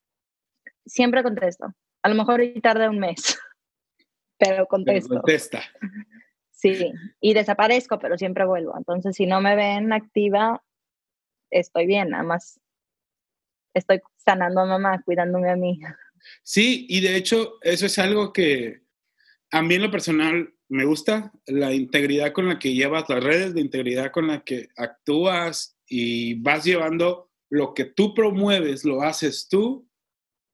siempre 0.86 1.22
contesto. 1.22 1.74
A 2.02 2.08
lo 2.08 2.14
mejor 2.14 2.42
tarda 2.62 2.90
un 2.90 2.98
mes, 2.98 3.16
pero 4.38 4.66
contesto. 4.66 5.08
Pero 5.08 5.20
contesta. 5.22 5.62
Sí, 6.50 6.92
y 7.20 7.34
desaparezco, 7.34 7.98
pero 7.98 8.16
siempre 8.16 8.46
vuelvo. 8.46 8.74
Entonces, 8.76 9.16
si 9.16 9.26
no 9.26 9.40
me 9.40 9.54
ven 9.54 9.92
activa, 9.92 10.62
estoy 11.50 11.86
bien, 11.86 12.10
nada 12.10 12.24
más 12.24 12.60
estoy 13.74 14.00
sanando 14.16 14.60
a 14.60 14.66
mamá, 14.66 15.02
cuidándome 15.02 15.50
a 15.50 15.56
mí. 15.56 15.80
Sí, 16.42 16.86
y 16.88 17.00
de 17.00 17.16
hecho, 17.16 17.58
eso 17.62 17.86
es 17.86 17.98
algo 17.98 18.32
que 18.32 18.82
a 19.50 19.62
mí 19.62 19.74
en 19.74 19.82
lo 19.82 19.90
personal 19.90 20.54
me 20.68 20.84
gusta, 20.84 21.32
la 21.46 21.72
integridad 21.72 22.32
con 22.32 22.48
la 22.48 22.58
que 22.58 22.72
llevas 22.72 23.08
las 23.08 23.22
redes, 23.22 23.54
la 23.54 23.60
integridad 23.60 24.10
con 24.10 24.28
la 24.28 24.42
que 24.42 24.68
actúas 24.76 25.76
y 25.86 26.34
vas 26.40 26.64
llevando 26.64 27.30
lo 27.50 27.74
que 27.74 27.84
tú 27.84 28.14
promueves, 28.14 28.84
lo 28.84 29.02
haces 29.02 29.48
tú. 29.48 29.88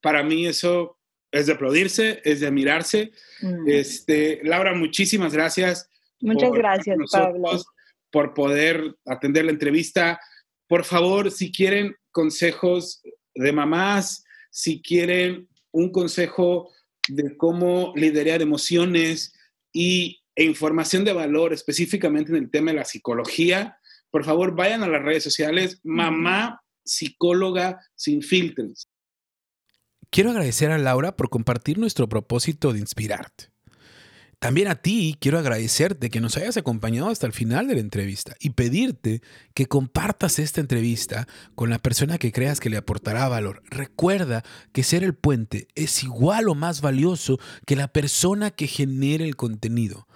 Para 0.00 0.22
mí 0.22 0.46
eso 0.46 0.98
es 1.30 1.46
de 1.46 1.52
aplaudirse, 1.52 2.20
es 2.24 2.40
de 2.40 2.46
admirarse. 2.46 3.12
Mm. 3.40 3.68
Este, 3.68 4.40
Laura, 4.42 4.74
muchísimas 4.74 5.32
gracias. 5.32 5.88
Muchas 6.20 6.50
gracias, 6.52 6.96
Pablo. 7.10 7.50
Por 8.10 8.34
poder 8.34 8.96
atender 9.06 9.44
la 9.44 9.52
entrevista. 9.52 10.20
Por 10.66 10.84
favor, 10.84 11.30
si 11.30 11.52
quieren 11.52 11.96
consejos 12.10 13.02
de 13.34 13.52
mamás, 13.52 14.24
si 14.50 14.82
quieren 14.82 15.48
un 15.70 15.92
consejo 15.92 16.70
de 17.08 17.36
cómo 17.36 17.92
liderar 17.96 18.42
emociones 18.42 19.34
y, 19.72 20.22
e 20.34 20.44
información 20.44 21.04
de 21.04 21.12
valor 21.12 21.52
específicamente 21.52 22.30
en 22.30 22.44
el 22.44 22.50
tema 22.50 22.72
de 22.72 22.78
la 22.78 22.84
psicología, 22.84 23.78
por 24.10 24.24
favor 24.24 24.54
vayan 24.54 24.82
a 24.82 24.88
las 24.88 25.02
redes 25.02 25.22
sociales 25.22 25.80
Mamá 25.84 26.62
Psicóloga 26.84 27.80
Sin 27.94 28.22
Filtros. 28.22 28.89
Quiero 30.10 30.30
agradecer 30.30 30.72
a 30.72 30.78
Laura 30.78 31.16
por 31.16 31.30
compartir 31.30 31.78
nuestro 31.78 32.08
propósito 32.08 32.72
de 32.72 32.80
inspirarte. 32.80 33.50
También 34.40 34.66
a 34.66 34.74
ti 34.74 35.16
quiero 35.20 35.38
agradecerte 35.38 36.10
que 36.10 36.20
nos 36.20 36.36
hayas 36.36 36.56
acompañado 36.56 37.10
hasta 37.10 37.26
el 37.26 37.32
final 37.32 37.68
de 37.68 37.74
la 37.74 37.80
entrevista 37.80 38.34
y 38.40 38.50
pedirte 38.50 39.22
que 39.54 39.66
compartas 39.66 40.40
esta 40.40 40.60
entrevista 40.60 41.28
con 41.54 41.70
la 41.70 41.78
persona 41.78 42.18
que 42.18 42.32
creas 42.32 42.58
que 42.58 42.70
le 42.70 42.78
aportará 42.78 43.28
valor. 43.28 43.62
Recuerda 43.66 44.42
que 44.72 44.82
ser 44.82 45.04
el 45.04 45.14
puente 45.14 45.68
es 45.76 46.02
igual 46.02 46.48
o 46.48 46.56
más 46.56 46.80
valioso 46.80 47.38
que 47.64 47.76
la 47.76 47.88
persona 47.88 48.50
que 48.50 48.66
genere 48.66 49.26
el 49.26 49.36
contenido. 49.36 50.08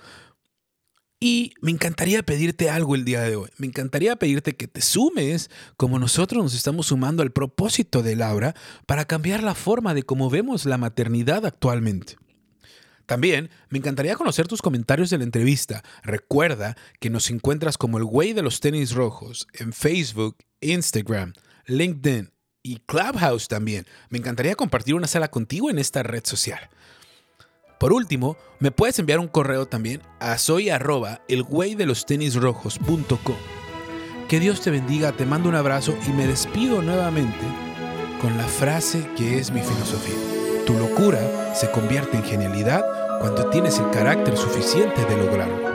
Y 1.20 1.55
me 1.61 1.70
encantaría 1.70 2.22
pedirte 2.22 2.68
algo 2.68 2.94
el 2.94 3.05
día 3.05 3.22
de 3.22 3.37
hoy. 3.37 3.48
Me 3.57 3.66
encantaría 3.66 4.16
pedirte 4.16 4.57
que 4.57 4.68
te 4.68 4.83
sumes 4.83 5.50
como 5.77 5.98
nosotros 5.98 6.42
nos 6.42 6.55
estamos 6.55 6.87
sumando 6.87 7.22
al 7.22 7.33
propósito 7.33 8.03
de 8.03 8.16
Laura 8.16 8.55
para 8.87 9.07
cambiar 9.07 9.42
la 9.42 9.55
forma 9.55 9.94
de 9.94 10.03
cómo 10.03 10.29
vemos 10.29 10.66
la 10.66 10.77
maternidad 10.77 11.46
actualmente. 11.46 12.16
También 13.07 13.50
me 13.68 13.79
encantaría 13.79 14.16
conocer 14.16 14.48
tus 14.48 14.62
comentarios 14.62 15.11
de 15.11 15.18
la 15.18 15.24
entrevista. 15.24 15.83
Recuerda 16.03 16.77
que 17.00 17.11
nos 17.11 17.31
encuentras 17.31 17.77
como 17.77 17.98
el 17.98 18.05
güey 18.05 18.33
de 18.33 18.42
los 18.42 18.61
tenis 18.61 18.92
rojos 18.92 19.46
en 19.53 19.72
Facebook, 19.72 20.38
Instagram, 20.61 21.35
LinkedIn 21.66 22.33
y 22.62 22.77
Clubhouse 22.87 23.48
también. 23.48 23.87
Me 24.09 24.18
encantaría 24.18 24.55
compartir 24.55 24.94
una 24.94 25.07
sala 25.07 25.31
contigo 25.31 25.70
en 25.70 25.79
esta 25.79 26.03
red 26.03 26.24
social. 26.24 26.70
Por 27.78 27.92
último, 27.92 28.37
me 28.60 28.70
puedes 28.70 28.98
enviar 28.98 29.18
un 29.18 29.28
correo 29.28 29.66
también 29.66 30.00
a 30.20 30.38
soy 30.38 30.70
arroba 30.70 31.20
el 31.28 31.42
de 31.74 31.87
Que 34.28 34.40
Dios 34.40 34.60
te 34.62 34.70
bendiga, 34.70 35.12
te 35.12 35.26
mando 35.26 35.48
un 35.48 35.54
abrazo 35.54 35.94
y 36.06 36.10
me 36.10 36.26
despido 36.26 36.80
nuevamente 36.80 37.44
con 38.20 38.38
la 38.38 38.44
frase 38.44 39.06
que 39.16 39.38
es 39.38 39.50
mi 39.50 39.60
filosofía. 39.60 40.16
Tu 40.66 40.72
locura 40.74 41.54
se 41.54 41.70
convierte 41.70 42.16
en 42.16 42.24
genialidad 42.24 42.84
cuando 43.20 43.50
tienes 43.50 43.78
el 43.78 43.90
carácter 43.90 44.37
suficiente 44.37 45.04
de 45.04 45.16
lograrlo. 45.16 45.73